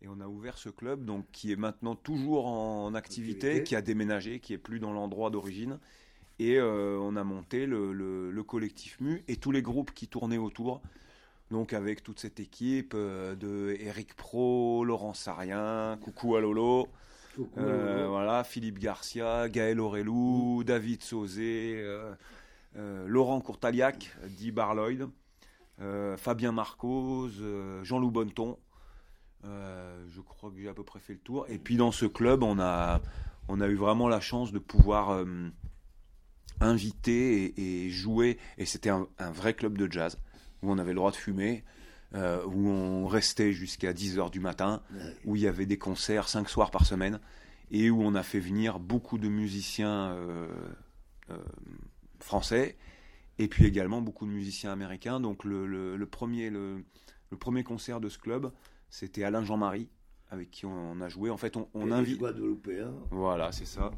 Et 0.00 0.08
on 0.08 0.20
a 0.20 0.26
ouvert 0.26 0.56
ce 0.56 0.70
club 0.70 1.04
donc 1.04 1.30
qui 1.32 1.52
est 1.52 1.56
maintenant 1.56 1.94
toujours 1.94 2.46
en 2.46 2.94
activité, 2.94 3.62
qui 3.62 3.76
a 3.76 3.82
déménagé, 3.82 4.40
qui 4.40 4.54
est 4.54 4.58
plus 4.58 4.80
dans 4.80 4.92
l'endroit 4.92 5.28
d'origine 5.28 5.78
et 6.38 6.56
euh, 6.56 6.98
on 7.00 7.16
a 7.16 7.24
monté 7.24 7.66
le, 7.66 8.42
collectif 8.46 9.00
MU 9.00 9.24
et 9.28 9.36
tous 9.36 9.50
les 9.50 9.62
groupes 9.62 9.92
qui 9.92 10.08
tournaient 10.08 10.38
autour. 10.38 10.82
Donc 11.50 11.72
avec 11.72 12.02
toute 12.02 12.18
cette 12.18 12.40
équipe 12.40 12.92
euh, 12.94 13.34
de 13.34 13.76
Eric 13.80 14.14
Pro, 14.14 14.84
Laurent 14.84 15.14
Sarien, 15.14 15.98
Coucou 16.02 16.36
à 16.36 16.40
Lolo, 16.40 16.88
euh, 17.58 18.06
voilà, 18.08 18.44
Philippe 18.44 18.78
Garcia, 18.78 19.48
Gaël 19.48 19.80
Aurelou, 19.80 20.64
David 20.64 21.02
Sauzé, 21.02 21.84
Laurent 23.06 23.40
Courtaliac, 23.40 24.14
dit 24.28 24.52
Barloyd, 24.52 25.08
Fabien 26.16 26.52
Marcos, 26.52 27.28
Jean-Loup 27.82 28.10
Bonneton. 28.10 28.58
je 29.44 30.20
crois 30.20 30.50
que 30.50 30.58
j'ai 30.58 30.68
à 30.68 30.74
peu 30.74 30.84
près 30.84 31.00
fait 31.00 31.14
le 31.14 31.18
tour. 31.20 31.46
Et 31.48 31.58
puis 31.58 31.76
dans 31.76 31.92
ce 31.92 32.06
club, 32.06 32.42
on 32.42 32.58
a, 32.58 33.00
on 33.48 33.60
a 33.60 33.68
eu 33.68 33.76
vraiment 33.76 34.08
la 34.08 34.20
chance 34.20 34.50
de 34.50 34.58
pouvoir 34.58 35.22
inviter 36.60 37.54
et, 37.56 37.90
jouer. 37.90 38.38
Et 38.58 38.66
c'était 38.66 38.90
un, 38.90 39.06
vrai 39.32 39.54
club 39.54 39.78
de 39.78 39.90
jazz 39.90 40.18
où 40.62 40.70
on 40.70 40.78
avait 40.78 40.92
le 40.92 40.96
droit 40.96 41.10
de 41.10 41.16
fumer. 41.16 41.64
Euh, 42.14 42.44
où 42.46 42.68
on 42.68 43.06
restait 43.08 43.52
jusqu'à 43.52 43.92
10h 43.92 44.30
du 44.30 44.38
matin, 44.38 44.80
où 45.24 45.34
il 45.34 45.42
y 45.42 45.48
avait 45.48 45.66
des 45.66 45.76
concerts 45.76 46.28
5 46.28 46.48
soirs 46.48 46.70
par 46.70 46.86
semaine, 46.86 47.18
et 47.72 47.90
où 47.90 48.00
on 48.00 48.14
a 48.14 48.22
fait 48.22 48.38
venir 48.38 48.78
beaucoup 48.78 49.18
de 49.18 49.28
musiciens 49.28 50.12
euh, 50.12 50.46
euh, 51.30 51.36
français, 52.20 52.76
et 53.38 53.48
puis 53.48 53.66
également 53.66 54.00
beaucoup 54.00 54.24
de 54.24 54.30
musiciens 54.30 54.70
américains. 54.70 55.18
Donc 55.18 55.44
le, 55.44 55.98
premier, 56.06 56.48
le, 56.48 56.84
premier 57.38 57.64
concert 57.64 58.00
de 58.00 58.08
ce 58.08 58.18
club, 58.18 58.52
c'était 58.88 59.24
Alain 59.24 59.44
Jean-Marie, 59.44 59.88
avec 60.30 60.52
qui 60.52 60.64
on, 60.64 61.00
a 61.00 61.08
joué. 61.08 61.28
En 61.28 61.36
fait, 61.36 61.56
on, 61.56 61.68
on 61.74 61.90
invite... 61.90 62.20
Voilà, 63.10 63.50
c'est 63.50 63.66
ça 63.66 63.90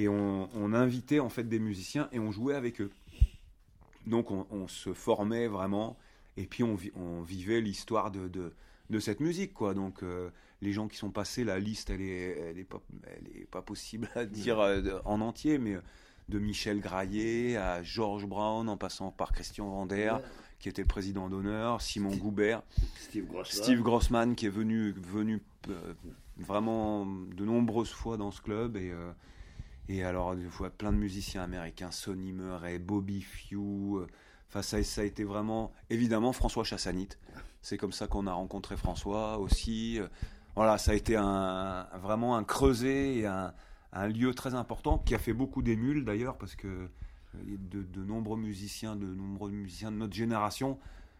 et 0.00 0.08
on, 0.08 0.72
invitait 0.72 1.20
en 1.20 1.28
fait 1.28 1.44
des 1.44 1.58
musiciens 1.58 2.08
et 2.12 2.18
on 2.18 2.30
jouait 2.30 2.54
avec 2.54 2.80
eux. 2.80 2.90
Donc 4.06 4.30
on, 4.30 4.66
se 4.66 4.94
formait 4.94 5.46
vraiment 5.46 5.98
et 6.36 6.46
puis 6.46 6.62
on, 6.62 6.78
on 6.96 7.20
vivait 7.20 7.60
l'histoire 7.60 8.10
de, 8.10 8.30
de, 8.88 8.98
cette 8.98 9.20
musique 9.20 9.52
quoi. 9.52 9.74
Donc 9.74 10.02
euh, 10.02 10.30
les 10.62 10.72
gens 10.72 10.88
qui 10.88 10.96
sont 10.96 11.10
passés, 11.10 11.44
la 11.44 11.58
liste 11.58 11.90
elle 11.90 12.00
est, 12.00 12.38
elle 12.38 12.58
est, 12.58 12.64
pas, 12.64 12.80
elle 13.06 13.42
est 13.42 13.46
pas 13.46 13.62
possible 13.62 14.08
à 14.14 14.24
dire 14.24 14.58
euh, 14.58 15.00
en 15.04 15.20
entier, 15.20 15.58
mais 15.58 15.76
de 16.30 16.38
Michel 16.38 16.80
Graillet 16.80 17.56
à 17.56 17.82
George 17.82 18.24
Brown, 18.24 18.68
en 18.68 18.76
passant 18.78 19.10
par 19.10 19.32
Christian 19.32 19.68
Vander, 19.68 20.14
qui 20.60 20.68
était 20.68 20.82
le 20.82 20.88
président 20.88 21.28
d'honneur, 21.28 21.82
Simon 21.82 22.16
Goubert, 22.16 22.62
Steve 23.44 23.82
Grossman. 23.82 24.34
qui 24.34 24.46
est 24.46 24.50
venu, 24.50 24.92
venu 24.92 25.42
euh, 25.68 25.92
vraiment 26.38 27.04
de 27.04 27.44
nombreuses 27.44 27.90
fois 27.90 28.16
dans 28.16 28.30
ce 28.30 28.40
club. 28.40 28.76
Et, 28.76 28.90
euh, 28.90 29.12
et 29.88 30.04
alors, 30.04 30.34
il 30.34 30.48
fois 30.50 30.70
plein 30.70 30.92
de 30.92 30.98
musiciens 30.98 31.42
américains, 31.42 31.90
Sonny 31.90 32.32
Murray, 32.32 32.78
Bobby 32.78 33.22
Few. 33.22 33.98
Euh, 33.98 34.06
enfin, 34.48 34.62
ça, 34.62 34.82
ça, 34.82 35.00
a 35.00 35.04
été 35.04 35.24
vraiment, 35.24 35.72
évidemment, 35.88 36.32
François 36.32 36.64
Chassanit. 36.64 37.08
C'est 37.62 37.76
comme 37.76 37.92
ça 37.92 38.06
qu'on 38.06 38.26
a 38.26 38.32
rencontré 38.32 38.76
François 38.76 39.38
aussi. 39.38 40.00
Voilà, 40.56 40.78
ça 40.78 40.92
a 40.92 40.94
été 40.94 41.16
un, 41.16 41.86
vraiment 42.00 42.36
un 42.36 42.44
creuset 42.44 43.16
et 43.16 43.26
un, 43.26 43.52
lieu 44.08 44.34
très 44.34 44.54
important 44.54 44.98
qui 44.98 45.14
a 45.14 45.18
fait 45.18 45.32
beaucoup 45.32 45.62
d'émules 45.62 46.04
d'ailleurs 46.04 46.38
parce 46.38 46.54
que 46.54 46.68
euh, 46.68 46.88
de, 47.34 48.04
nombreux 48.04 48.38
musiciens, 48.38 48.96
de 48.96 49.06
nombreux 49.06 49.50
musiciens 49.50 49.90
de 49.90 49.96
notre 49.96 50.14
génération 50.14 50.78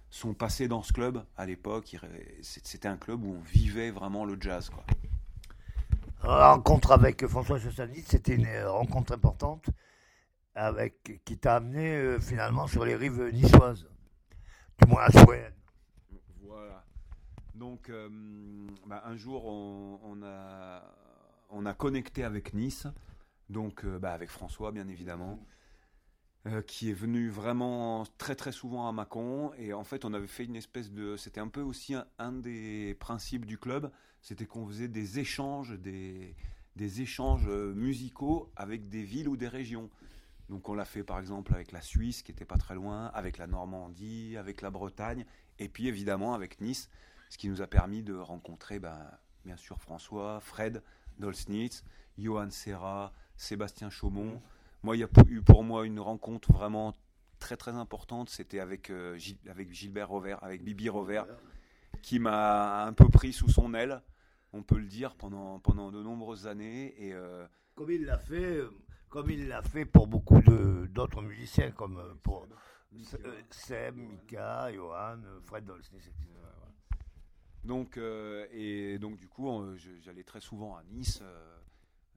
sont 0.09 0.35
passés 0.35 0.69
dans 0.69 0.82
ce 0.82 0.93
club 0.93 1.24
à 1.37 1.47
l'époque. 1.47 1.97
C'était 2.43 2.89
un 2.89 2.97
club 2.97 3.24
où 3.24 3.35
on 3.35 3.41
vivait 3.41 3.91
vraiment 3.91 4.24
le 4.24 4.37
jazz. 4.41 4.70
Quoi. 4.70 4.85
La 6.23 6.53
rencontre 6.53 6.93
avec 6.93 7.27
François 7.27 7.59
Chassanit, 7.59 8.03
c'était 8.03 8.35
une 8.35 8.47
euh, 8.47 8.71
rencontre 8.71 9.13
importante 9.13 9.71
avec, 10.55 11.23
qui 11.25 11.39
t'a 11.39 11.57
amené 11.57 11.97
euh, 11.97 12.21
finalement 12.21 12.67
sur 12.67 12.85
les 12.85 12.95
rives 12.95 13.31
niçoises, 13.33 13.87
du 14.81 14.89
moins 14.89 15.03
à. 15.03 15.09
Voilà. 16.43 16.85
Donc, 17.55 17.91
bah, 18.87 19.03
un 19.07 19.17
jour, 19.17 19.45
on 19.47 20.23
a 20.23 20.83
on 21.51 21.67
a 21.67 21.75
connecté 21.75 22.25
avec 22.25 22.55
Nice, 22.55 22.87
donc 23.49 23.85
euh, 23.85 23.99
bah, 23.99 24.13
avec 24.13 24.31
François 24.31 24.73
bien 24.73 24.89
évidemment, 24.89 25.39
euh, 26.47 26.63
qui 26.63 26.91
est 26.91 26.95
venu 26.95 27.29
vraiment 27.29 28.05
très 28.19 28.35
très 28.35 28.53
souvent 28.53 28.89
à 28.89 28.93
Mâcon. 28.93 29.53
Et 29.59 29.73
en 29.73 29.85
fait, 29.85 30.05
on 30.05 30.15
avait 30.15 30.27
fait 30.27 30.45
une 30.45 30.57
espèce 30.57 30.91
de. 30.91 31.17
C'était 31.17 31.41
un 31.41 31.49
peu 31.49 31.61
aussi 31.61 31.95
un, 32.19 32.33
des 32.33 32.97
principes 32.99 33.47
du 33.47 33.59
club, 33.59 33.91
c'était 34.23 34.47
qu'on 34.47 34.67
faisait 34.67 34.89
des 34.89 35.19
échanges, 35.19 35.79
des, 35.79 36.35
échanges 37.01 37.47
euh, 37.49 37.75
musicaux 37.75 38.51
avec 38.57 38.89
des 38.89 39.03
villes 39.03 39.29
ou 39.29 39.37
des 39.37 39.49
régions. 39.49 39.91
Donc 40.49 40.69
on 40.69 40.75
l'a 40.75 40.85
fait 40.85 41.05
par 41.05 41.19
exemple 41.19 41.55
avec 41.55 41.73
la 41.73 41.81
Suisse 41.81 42.23
qui 42.23 42.33
était 42.33 42.45
pas 42.45 42.57
très 42.57 42.75
loin, 42.75 43.07
avec 43.15 43.39
la 43.39 43.47
Normandie, 43.47 44.37
avec 44.37 44.63
la 44.63 44.71
Bretagne, 44.71 45.25
et 45.59 45.69
puis 45.69 45.87
évidemment 45.87 46.35
avec 46.35 46.61
Nice, 46.61 46.89
ce 47.29 47.39
qui 47.39 47.49
nous 47.49 47.63
a 47.63 47.67
permis 47.67 48.03
de 48.03 48.15
rencontrer 48.15 48.79
ben, 48.79 48.99
bien 49.45 49.57
sûr 49.57 49.79
François, 49.81 50.41
Fred, 50.41 50.83
Dolsnitz, 51.19 51.85
Johan 52.19 52.51
Serra, 52.51 53.13
Sébastien 53.37 53.91
Chaumont. 53.91 54.43
Moi, 54.83 54.97
il 54.97 55.01
y 55.01 55.05
a 55.05 55.09
eu 55.29 55.43
pour 55.43 55.63
moi 55.63 55.87
une 55.87 56.01
rencontre 56.01 56.53
vraiment 56.53 56.97
très 57.39 57.57
très 57.57 57.73
importante. 57.73 58.31
C'était 58.31 58.61
avec, 58.61 58.91
euh, 58.91 59.19
avec 59.49 59.73
Gilbert 59.73 60.09
Rover, 60.09 60.37
avec 60.43 60.63
Bibi 60.63 60.89
Rover, 60.89 61.23
qui 62.03 62.19
m'a 62.19 62.85
un 62.85 62.93
peu 62.93 63.09
pris 63.09 63.33
sous 63.33 63.49
son 63.49 63.75
aile, 63.75 64.03
on 64.53 64.63
peut 64.63 64.79
le 64.79 64.87
dire, 64.87 65.15
pendant, 65.17 65.61
pendant 65.61 65.91
de 65.93 66.03
nombreuses 66.03 66.47
années. 66.47 66.95
Et, 66.99 67.13
euh, 67.13 67.47
comme 67.75 67.91
il 67.91 68.05
l'a 68.05 68.19
fait, 68.19 68.57
euh, 68.57 68.71
comme 69.09 69.31
il 69.31 69.49
l'a 69.49 69.63
fait 69.63 69.85
pour 69.85 70.07
beaucoup 70.07 70.41
d'autres 70.89 71.23
musiciens, 71.23 71.71
comme 71.71 72.03
pour 72.23 72.47
Seb, 73.51 73.97
Mika, 73.97 74.73
Johan, 74.73 75.21
Fred 75.45 75.65
Dolsnitz, 75.65 76.07
etc. 76.07 76.31
Donc, 77.65 77.99
euh, 77.99 78.47
et 78.53 78.99
donc 78.99 79.19
du 79.19 79.29
coup, 79.29 79.77
j'allais 80.01 80.25
très 80.25 80.41
souvent 80.41 80.77
à 80.77 80.83
Nice. 80.85 81.21
Euh, 81.23 81.59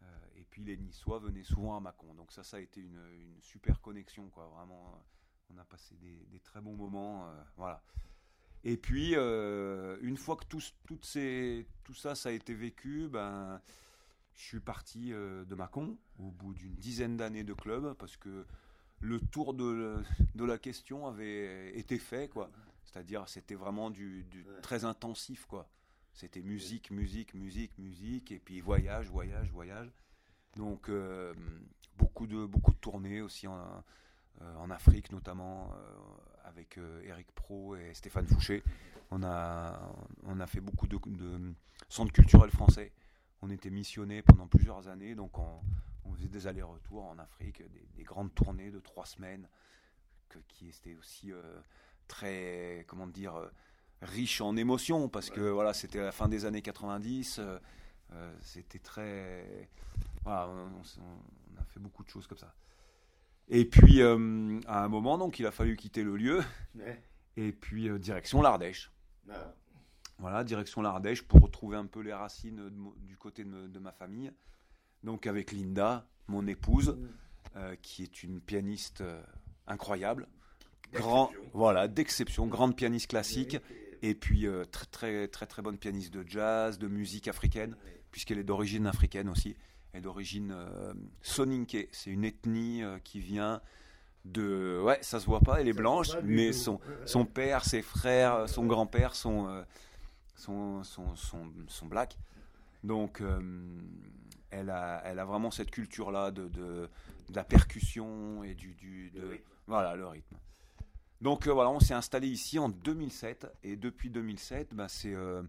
euh, 0.03 0.05
et 0.35 0.45
puis 0.45 0.63
les 0.63 0.77
Niçois 0.77 1.19
venaient 1.19 1.43
souvent 1.43 1.75
à 1.75 1.79
Mâcon. 1.79 2.13
Donc 2.13 2.31
ça, 2.31 2.43
ça 2.43 2.57
a 2.57 2.59
été 2.59 2.81
une, 2.81 3.01
super 3.41 3.81
connexion, 3.81 4.29
quoi. 4.29 4.47
Vraiment, 4.47 5.03
on 5.53 5.57
a 5.57 5.65
passé 5.65 5.95
des, 5.97 6.39
très 6.39 6.61
bons 6.61 6.75
moments, 6.75 7.29
voilà. 7.57 7.83
Et 8.63 8.77
puis, 8.77 9.15
une 9.15 10.17
fois 10.17 10.35
que 10.37 10.45
tout, 10.45 10.61
toutes 10.87 11.05
ces, 11.05 11.67
tout 11.83 11.93
ça, 11.93 12.15
ça 12.15 12.29
a 12.29 12.31
été 12.31 12.53
vécu, 12.53 13.09
ben, 13.09 13.61
je 14.35 14.41
suis 14.41 14.59
parti 14.59 15.11
de 15.11 15.55
Mâcon 15.55 15.97
au 16.17 16.31
bout 16.31 16.53
d'une 16.53 16.75
dizaine 16.75 17.17
d'années 17.17 17.43
de 17.43 17.53
club 17.53 17.93
parce 17.93 18.15
que 18.15 18.45
le 19.03 19.19
tour 19.19 19.53
de, 19.53 20.01
de, 20.35 20.45
la 20.45 20.57
question 20.57 21.07
avait 21.07 21.77
été 21.77 21.99
fait, 21.99 22.29
quoi. 22.29 22.49
C'est-à-dire, 22.85 23.27
c'était 23.27 23.55
vraiment 23.55 23.89
du, 23.89 24.25
très 24.61 24.85
intensif, 24.85 25.45
quoi. 25.45 25.69
C'était 26.13 26.41
musique, 26.41 26.91
musique, 26.91 27.33
musique, 27.33 27.77
musique, 27.77 28.31
et 28.31 28.39
puis 28.39 28.61
voyage, 28.61 29.09
voyage, 29.09 29.51
voyage. 29.51 29.91
Donc, 30.55 30.89
euh, 30.89 31.33
beaucoup, 31.97 32.27
de, 32.27 32.45
beaucoup 32.45 32.71
de 32.71 32.77
tournées 32.77 33.21
aussi 33.21 33.47
en, 33.47 33.83
euh, 34.41 34.55
en 34.57 34.69
Afrique, 34.69 35.11
notamment 35.11 35.73
euh, 35.73 35.95
avec 36.43 36.79
Eric 37.03 37.31
Pro 37.33 37.75
et 37.75 37.93
Stéphane 37.93 38.27
Fouché. 38.27 38.63
On 39.11 39.23
a, 39.23 39.79
on 40.23 40.39
a 40.39 40.47
fait 40.47 40.61
beaucoup 40.61 40.87
de, 40.87 40.97
centres 41.89 42.11
culturels 42.11 42.51
français. 42.51 42.91
On 43.41 43.49
était 43.49 43.69
missionnés 43.69 44.21
pendant 44.21 44.47
plusieurs 44.47 44.87
années, 44.87 45.15
donc 45.15 45.37
on, 45.37 45.59
faisait 46.15 46.27
des 46.27 46.47
allers-retours 46.47 47.05
en 47.05 47.17
Afrique, 47.17 47.63
des, 47.95 48.03
grandes 48.03 48.33
tournées 48.35 48.71
de 48.71 48.79
trois 48.79 49.05
semaines, 49.05 49.47
qui 50.47 50.69
étaient 50.69 50.95
aussi 50.95 51.31
très, 52.07 52.85
comment 52.87 53.07
dire, 53.07 53.35
euh, 53.35 53.49
riche 54.01 54.41
en 54.41 54.55
émotions, 54.55 55.09
parce 55.09 55.29
que 55.29 55.41
voilà, 55.41 55.73
c'était 55.73 55.99
la 55.99 56.11
fin 56.11 56.27
des 56.27 56.45
années 56.45 56.61
90, 56.61 57.39
euh, 57.39 57.59
euh, 58.13 58.33
c'était 58.41 58.79
très. 58.79 59.69
Voilà, 60.23 60.49
on, 60.49 61.59
a 61.59 61.63
fait 61.65 61.79
beaucoup 61.79 62.03
de 62.03 62.09
choses 62.09 62.27
comme 62.27 62.37
ça. 62.37 62.53
Et 63.49 63.65
puis, 63.65 64.01
à 64.01 64.13
un 64.13 64.87
moment, 64.87 65.17
donc, 65.17 65.39
il 65.39 65.45
a 65.45 65.51
fallu 65.51 65.75
quitter 65.75 66.03
le 66.03 66.15
lieu, 66.15 66.41
et 67.37 67.51
puis 67.51 67.89
direction 67.99 68.41
l'Ardèche. 68.41 68.91
Ah. 69.29 69.53
Voilà, 70.19 70.43
direction 70.43 70.81
l'Ardèche 70.81 71.23
pour 71.23 71.41
retrouver 71.41 71.75
un 71.75 71.85
peu 71.85 71.99
les 71.99 72.13
racines 72.13 72.69
du 72.97 73.17
côté 73.17 73.43
de, 73.43 73.79
ma 73.79 73.91
famille. 73.91 74.31
Donc, 75.03 75.27
avec 75.27 75.51
Linda, 75.51 76.07
mon 76.27 76.47
épouse, 76.47 76.97
mmh. 77.55 77.75
qui 77.81 78.03
est 78.03 78.23
une 78.23 78.39
pianiste 78.39 79.03
incroyable. 79.67 80.27
Grand, 80.93 81.31
voilà, 81.53 81.87
d'exception, 81.87 82.47
grande 82.47 82.75
pianiste 82.75 83.07
classique, 83.07 83.57
et 84.03 84.13
puis 84.13 84.45
euh, 84.45 84.65
très 84.65 84.85
très 84.85 85.27
très 85.27 85.47
très 85.47 85.61
bonne 85.61 85.77
pianiste 85.77 86.13
de 86.13 86.23
jazz, 86.27 86.77
de 86.77 86.87
musique 86.87 87.27
africaine, 87.27 87.75
puisqu'elle 88.11 88.37
est 88.37 88.43
d'origine 88.43 88.85
africaine 88.85 89.29
aussi, 89.29 89.55
et 89.93 90.01
d'origine 90.01 90.51
euh, 90.51 90.93
soninké. 91.21 91.89
C'est 91.91 92.09
une 92.09 92.25
ethnie 92.25 92.83
euh, 92.83 92.99
qui 92.99 93.19
vient 93.19 93.61
de, 94.25 94.81
ouais, 94.83 94.99
ça 95.01 95.19
se 95.19 95.25
voit 95.25 95.41
pas, 95.41 95.59
elle 95.59 95.67
est 95.67 95.73
blanche, 95.73 96.11
mais 96.23 96.53
son 96.53 96.79
son 97.05 97.25
père, 97.25 97.65
ses 97.65 97.81
frères, 97.81 98.47
son 98.47 98.65
grand-père 98.65 99.15
sont 99.15 99.63
sont, 100.35 100.81
sont, 100.83 101.13
sont, 101.67 101.85
black. 101.85 102.17
Donc 102.85 103.21
elle 104.49 104.69
a, 104.69 105.01
elle 105.03 105.19
a 105.19 105.25
vraiment 105.25 105.51
cette 105.51 105.71
culture-là 105.71 106.31
de, 106.31 106.47
de, 106.47 106.89
la 107.35 107.43
percussion 107.43 108.43
et 108.45 108.53
du, 108.53 108.75
du 108.75 109.09
de, 109.11 109.41
voilà, 109.67 109.95
le 109.95 110.07
rythme. 110.07 110.37
Donc 111.23 111.47
euh, 111.47 111.53
voilà, 111.53 111.69
on 111.69 111.79
s'est 111.79 111.93
installé 111.93 112.27
ici 112.27 112.59
en 112.59 112.67
2007 112.67 113.47
et 113.63 113.77
depuis 113.77 114.09
2007, 114.09 114.73
bah, 114.73 114.87
c'est 114.89 115.13
euh, 115.13 115.41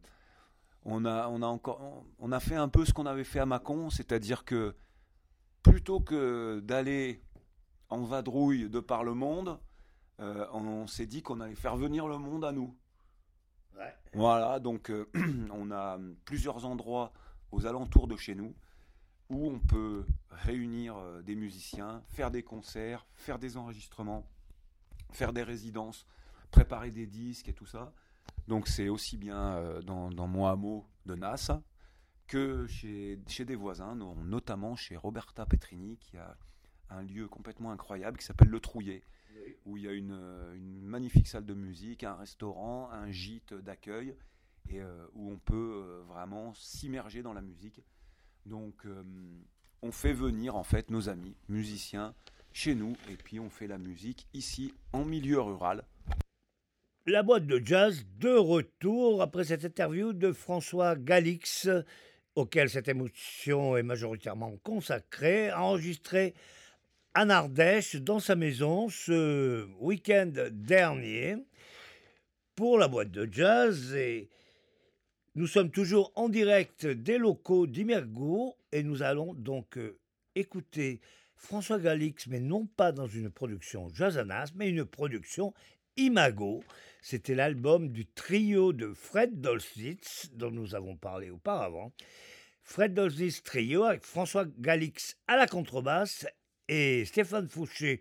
on 0.85 1.05
a 1.05 1.29
on 1.29 1.43
a 1.43 1.47
encore 1.47 2.05
on 2.19 2.33
a 2.33 2.41
fait 2.41 2.57
un 2.57 2.69
peu 2.69 2.85
ce 2.85 2.93
qu'on 2.93 3.07
avait 3.07 3.25
fait 3.25 3.41
à 3.41 3.47
Mâcon, 3.47 3.91
c'est-à-dire 3.91 4.45
que 4.45 4.75
plutôt 5.63 6.01
que 6.01 6.61
d'aller 6.61 7.23
en 7.89 8.03
vadrouille 8.03 8.69
de 8.69 8.81
par 8.81 9.05
le 9.05 9.15
monde, 9.15 9.59
euh, 10.21 10.47
on, 10.53 10.87
s'est 10.87 11.07
dit 11.07 11.23
qu'on 11.23 11.41
allait 11.41 11.55
faire 11.55 11.77
venir 11.77 12.07
le 12.07 12.19
monde 12.19 12.45
à 12.45 12.53
nous. 12.53 12.75
Voilà, 14.13 14.61
donc 14.61 14.93
on 15.53 15.71
a 15.71 15.99
plusieurs 16.25 16.65
endroits 16.65 17.13
aux 17.51 17.67
alentours 17.67 18.07
de 18.07 18.17
chez 18.17 18.35
nous 18.35 18.55
où 19.31 19.51
on 19.51 19.59
peut 19.59 20.05
réunir 20.31 20.97
des 21.25 21.35
musiciens, 21.35 22.03
faire 22.09 22.31
des 22.31 22.43
concerts, 22.43 23.07
faire 23.15 23.39
des 23.39 23.57
enregistrements 23.57 24.27
faire 25.15 25.33
des 25.33 25.43
résidences, 25.43 26.07
préparer 26.51 26.91
des 26.91 27.07
disques 27.07 27.49
et 27.49 27.53
tout 27.53 27.67
ça. 27.67 27.93
Donc 28.49 28.69
c'est 28.69 28.89
aussi 28.89 29.17
bien 29.17 29.55
euh, 29.57 29.83
dans, 29.83 30.11
mon 30.27 30.47
hameau 30.47 30.87
de 31.07 31.15
Nas 31.15 31.51
que 32.27 32.67
chez, 32.67 33.19
chez 33.27 33.45
des 33.45 33.57
voisins, 33.57 33.95
notamment 33.95 34.77
chez 34.77 34.97
Roberta 34.97 35.47
Petrini, 35.47 35.97
qui 35.99 36.17
a 36.17 36.37
un 36.91 37.03
lieu 37.03 37.29
complètement 37.29 37.71
incroyable 37.71 38.19
qui 38.19 38.25
s'appelle 38.25 38.49
Le 38.49 38.61
Trouillet, 38.61 39.03
où 39.67 39.77
il 39.77 39.85
y 39.85 39.89
a 39.89 39.93
une, 39.93 40.17
magnifique 40.83 41.27
salle 41.27 41.45
de 41.45 41.55
musique, 41.55 42.05
un 42.05 42.15
restaurant, 42.15 42.91
un 42.91 43.11
gîte 43.11 43.53
d'accueil, 43.55 44.17
et 44.71 44.81
euh, 44.81 45.07
où 45.15 45.31
on 45.31 45.39
peut 45.39 45.83
euh, 45.85 46.03
vraiment 46.07 46.55
s'immerger 46.55 47.23
dans 47.23 47.35
la 47.35 47.43
musique. 47.43 47.83
Donc 48.47 48.87
on 49.81 49.91
fait 49.91 50.13
venir 50.13 50.55
en 50.55 50.65
fait 50.65 50.91
nos 50.91 51.09
amis 51.09 51.35
musiciens 51.49 52.15
chez 52.53 52.75
nous 52.75 52.95
et 53.11 53.17
puis 53.17 53.41
on 53.41 53.51
fait 53.51 53.67
la 53.67 53.79
musique 53.79 54.27
ici 54.33 54.75
en 54.93 55.05
milieu 55.05 55.41
rural. 55.41 55.85
La 57.07 57.23
boîte 57.23 57.47
de 57.47 57.61
jazz 57.63 58.07
de 58.19 58.31
retour 58.31 59.21
après 59.21 59.45
cette 59.45 59.63
interview 59.63 60.15
de 60.15 60.33
François 60.33 60.97
Galix, 60.97 61.69
auquel 62.35 62.71
cette 62.71 62.89
émotion 62.89 63.77
est 63.77 63.83
majoritairement 63.83 64.57
consacrée, 64.63 65.53
enregistrée 65.53 66.33
en 67.15 67.29
Ardèche, 67.29 67.97
dans 67.97 68.21
sa 68.21 68.37
maison, 68.37 68.89
ce 68.89 69.67
week-end 69.81 70.33
dernier, 70.51 71.37
pour 72.57 72.79
la 72.79 72.89
boîte 72.89 73.11
de 73.11 73.29
jazz. 73.31 73.95
Et 73.95 74.31
nous 75.35 75.47
sommes 75.47 75.71
toujours 75.71 76.11
en 76.15 76.31
direct 76.31 76.87
des 76.87 77.19
locaux 77.19 77.67
d'Imergo 77.67 78.57
et 78.73 78.83
nous 78.83 79.03
allons 79.03 79.35
donc 79.35 79.77
euh, 79.77 79.99
écouter 80.37 81.03
François 81.37 81.79
Galix, 81.79 82.29
mais 82.29 82.41
non 82.41 82.65
pas 82.65 82.93
dans 82.93 83.07
une 83.07 83.31
production 83.31 83.91
Jazanas, 83.91 84.53
mais 84.55 84.71
une 84.71 84.87
production 84.87 85.53
Imago. 85.97 86.63
C'était 87.01 87.35
l'album 87.35 87.91
du 87.91 88.07
trio 88.07 88.73
de 88.73 88.93
Fred 88.95 89.41
Dolstitz, 89.41 90.31
dont 90.33 90.51
nous 90.51 90.75
avons 90.75 90.97
parlé 90.97 91.31
auparavant. 91.31 91.93
Fred 92.63 92.95
Dolstitz 92.95 93.43
Trio 93.43 93.85
avec 93.85 94.05
François 94.05 94.47
Galix 94.59 95.17
à 95.29 95.37
la 95.37 95.47
contrebasse 95.47 96.27
et 96.69 97.05
Stéphane 97.05 97.49
Fouché 97.49 98.01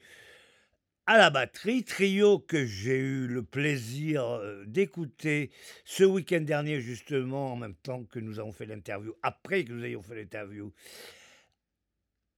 à 1.05 1.17
la 1.17 1.29
batterie, 1.29 1.83
trio 1.83 2.39
que 2.39 2.65
j'ai 2.65 2.97
eu 2.97 3.27
le 3.27 3.43
plaisir 3.43 4.23
euh, 4.23 4.63
d'écouter 4.65 5.51
ce 5.83 6.05
week-end 6.05 6.39
dernier 6.39 6.79
justement, 6.79 7.51
en 7.51 7.57
même 7.57 7.75
temps 7.75 8.05
que 8.05 8.19
nous 8.19 8.39
avons 8.39 8.53
fait 8.53 8.65
l'interview, 8.65 9.13
après 9.21 9.65
que 9.65 9.73
nous 9.73 9.83
ayons 9.83 10.01
fait 10.01 10.15
l'interview 10.15 10.71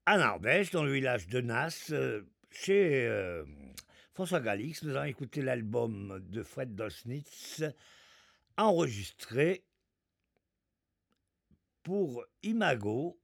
à 0.07 0.13
Ardèche, 0.13 0.71
dans 0.71 0.83
le 0.83 0.93
village 0.93 1.27
de 1.27 1.41
Nas, 1.41 1.91
euh, 1.91 2.23
chez 2.51 3.05
euh, 3.07 3.43
François 4.15 4.39
Galix. 4.39 4.81
Nous 4.81 4.95
avons 4.95 5.09
écouté 5.09 5.41
l'album 5.41 6.23
de 6.29 6.41
Fred 6.41 6.73
Dosnitz, 6.73 7.65
enregistré 8.55 9.65
pour 11.83 12.23
Imago 12.41 13.19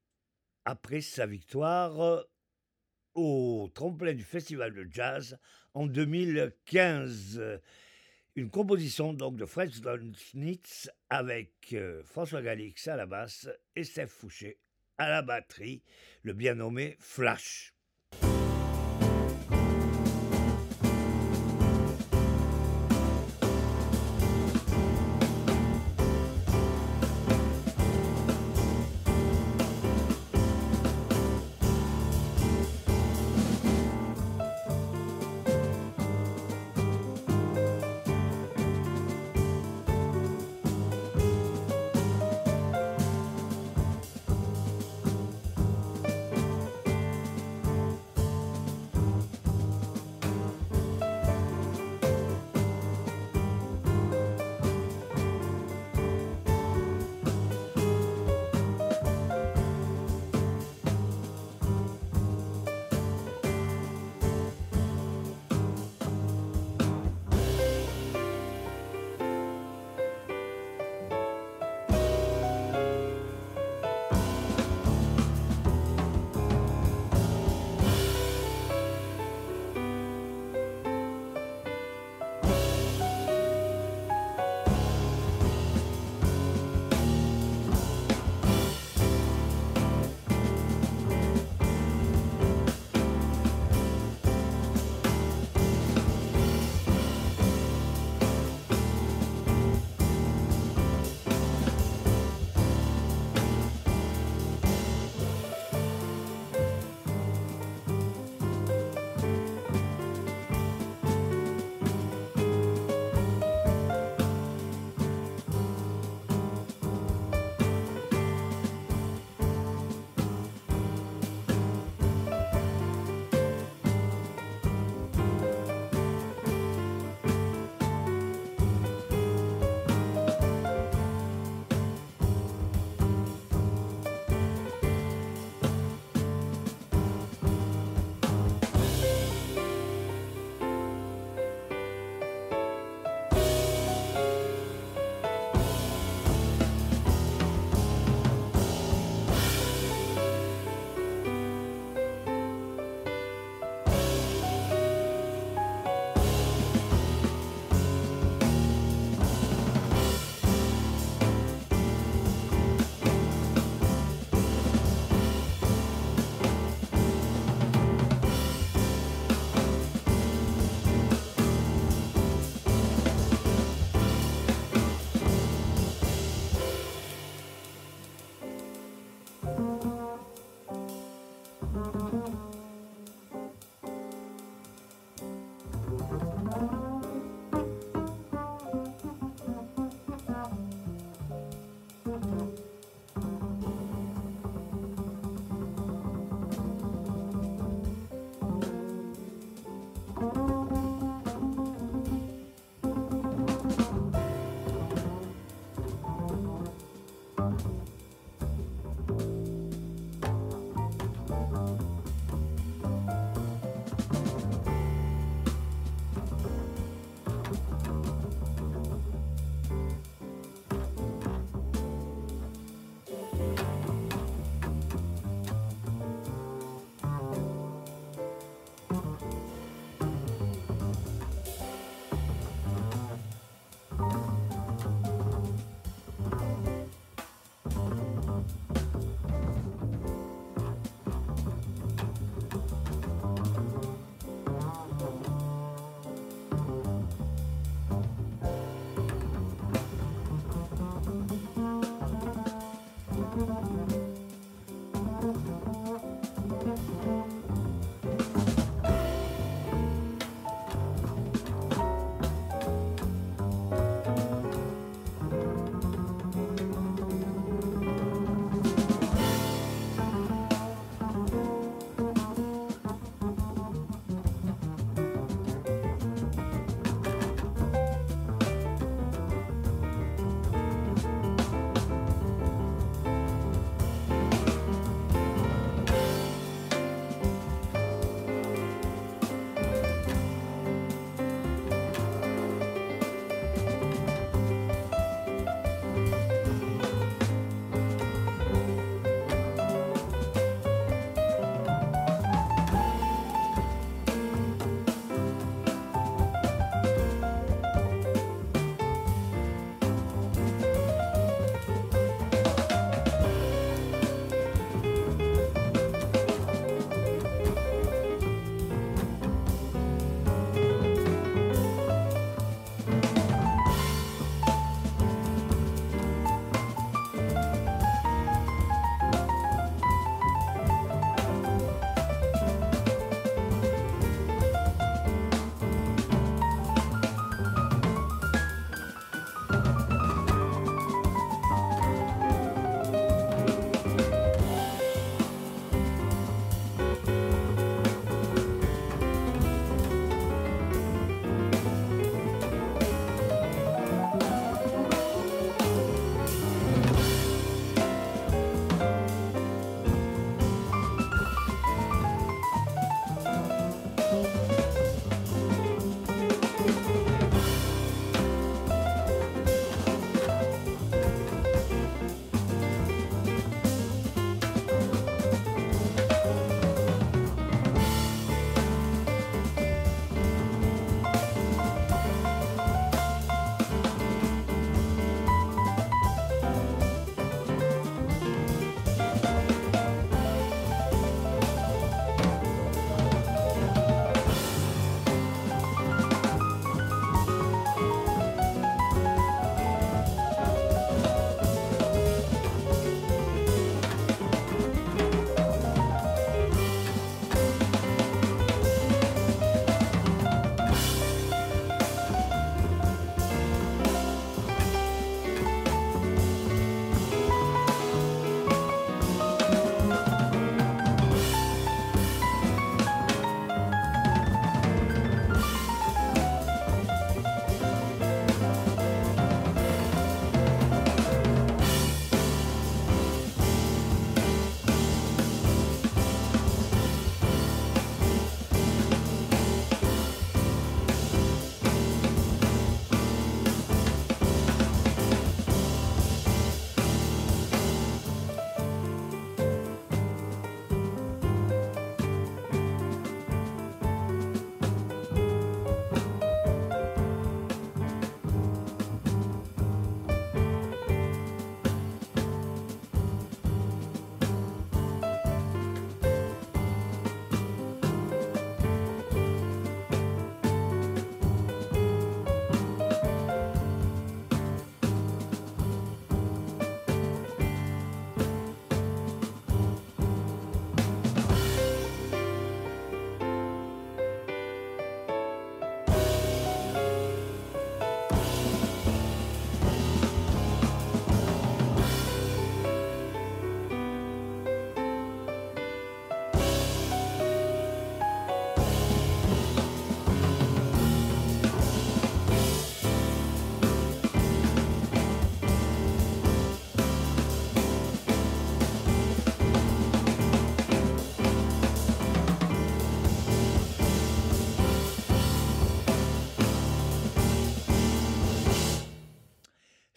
après 0.66 1.00
sa 1.00 1.26
victoire 1.26 2.26
au 3.14 3.72
tremplin 3.74 4.14
du 4.14 4.26
Festival 4.26 4.74
de 4.74 4.86
Jazz 4.92 5.40
en 5.74 5.88
2015. 5.88 7.42
Une 8.36 8.50
composition 8.50 9.14
donc 9.14 9.38
de 9.38 9.46
Fred 9.46 9.72
Dosnitz 9.80 10.92
avec 11.10 11.72
euh, 11.72 12.04
François 12.04 12.42
Galix 12.42 12.90
à 12.90 12.98
la 12.98 13.06
basse 13.06 13.48
et 13.78 13.86
Steph 13.86 14.08
Fouché 14.08 14.60
à 14.98 15.10
la 15.10 15.22
batterie, 15.22 15.84
le 16.24 16.34
bien 16.34 16.56
nommé 16.56 16.98
Flash. 17.00 17.74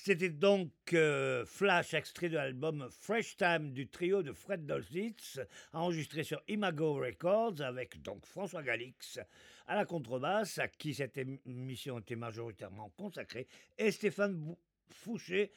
C'était 0.06 0.28
donc 0.28 0.70
euh, 0.92 1.46
Flash, 1.46 1.94
extrait 1.94 2.28
de 2.28 2.34
l'album 2.34 2.86
Fresh 2.90 3.38
Time 3.38 3.72
du 3.72 3.88
trio 3.88 4.22
de 4.22 4.34
Fred 4.34 4.66
Dolzitz, 4.66 5.40
enregistré 5.72 6.24
sur 6.24 6.42
Imago 6.46 6.96
Records 6.96 7.62
avec 7.62 8.02
donc 8.02 8.26
François 8.26 8.62
Galix 8.62 9.18
à 9.66 9.74
la 9.74 9.86
contrebasse, 9.86 10.58
à 10.58 10.68
qui 10.68 10.92
cette 10.92 11.16
émission 11.16 12.00
était 12.00 12.16
majoritairement 12.16 12.90
consacrée, 12.98 13.48
et 13.78 13.90
Stéphane 13.90 14.54
Fouché 14.90 15.50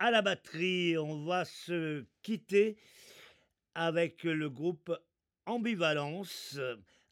à 0.00 0.10
la 0.10 0.20
batterie. 0.20 0.98
On 0.98 1.24
va 1.24 1.44
se 1.44 2.04
quitter 2.22 2.78
avec 3.76 4.24
le 4.24 4.50
groupe 4.50 4.92
Ambivalence, 5.46 6.58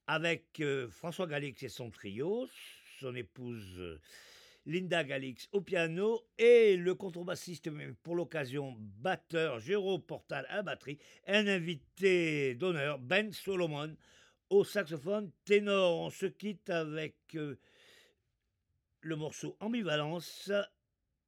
avec 0.08 0.58
euh, 0.58 0.88
François 0.88 1.28
Galix 1.28 1.62
et 1.62 1.68
son 1.68 1.92
trio, 1.92 2.48
son 2.98 3.14
épouse 3.14 3.80
Linda 4.66 5.05
Galix 5.05 5.49
au 5.53 5.61
piano 5.61 6.20
et 6.39 6.77
le 6.77 6.95
contrebassiste, 6.95 7.70
pour 8.03 8.15
l'occasion, 8.15 8.77
batteur 8.78 9.59
Jérôme 9.61 10.03
Portal 10.03 10.47
à 10.49 10.62
batterie, 10.62 10.99
un 11.27 11.47
invité 11.47 12.55
d'honneur, 12.55 12.99
Ben 12.99 13.32
Solomon, 13.32 13.97
au 14.51 14.65
saxophone 14.65 15.31
ténor. 15.45 15.99
On 15.99 16.11
se 16.11 16.27
quitte 16.27 16.69
avec 16.70 17.16
euh, 17.35 17.59
le 19.01 19.16
morceau 19.16 19.57
Ambivalence 19.61 20.53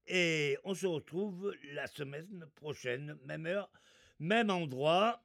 et 0.07 0.59
on 0.65 0.75
se 0.75 0.87
retrouve 0.87 1.55
la 1.73 1.87
semaine 1.87 2.47
prochaine, 2.57 3.17
même 3.25 3.47
heure, 3.47 3.71
même 4.19 4.51
endroit. 4.51 5.23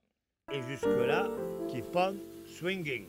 Et 0.51 0.61
jusque-là, 0.61 1.29
keep 1.67 1.93
on 1.93 2.15
swinging. 2.45 3.05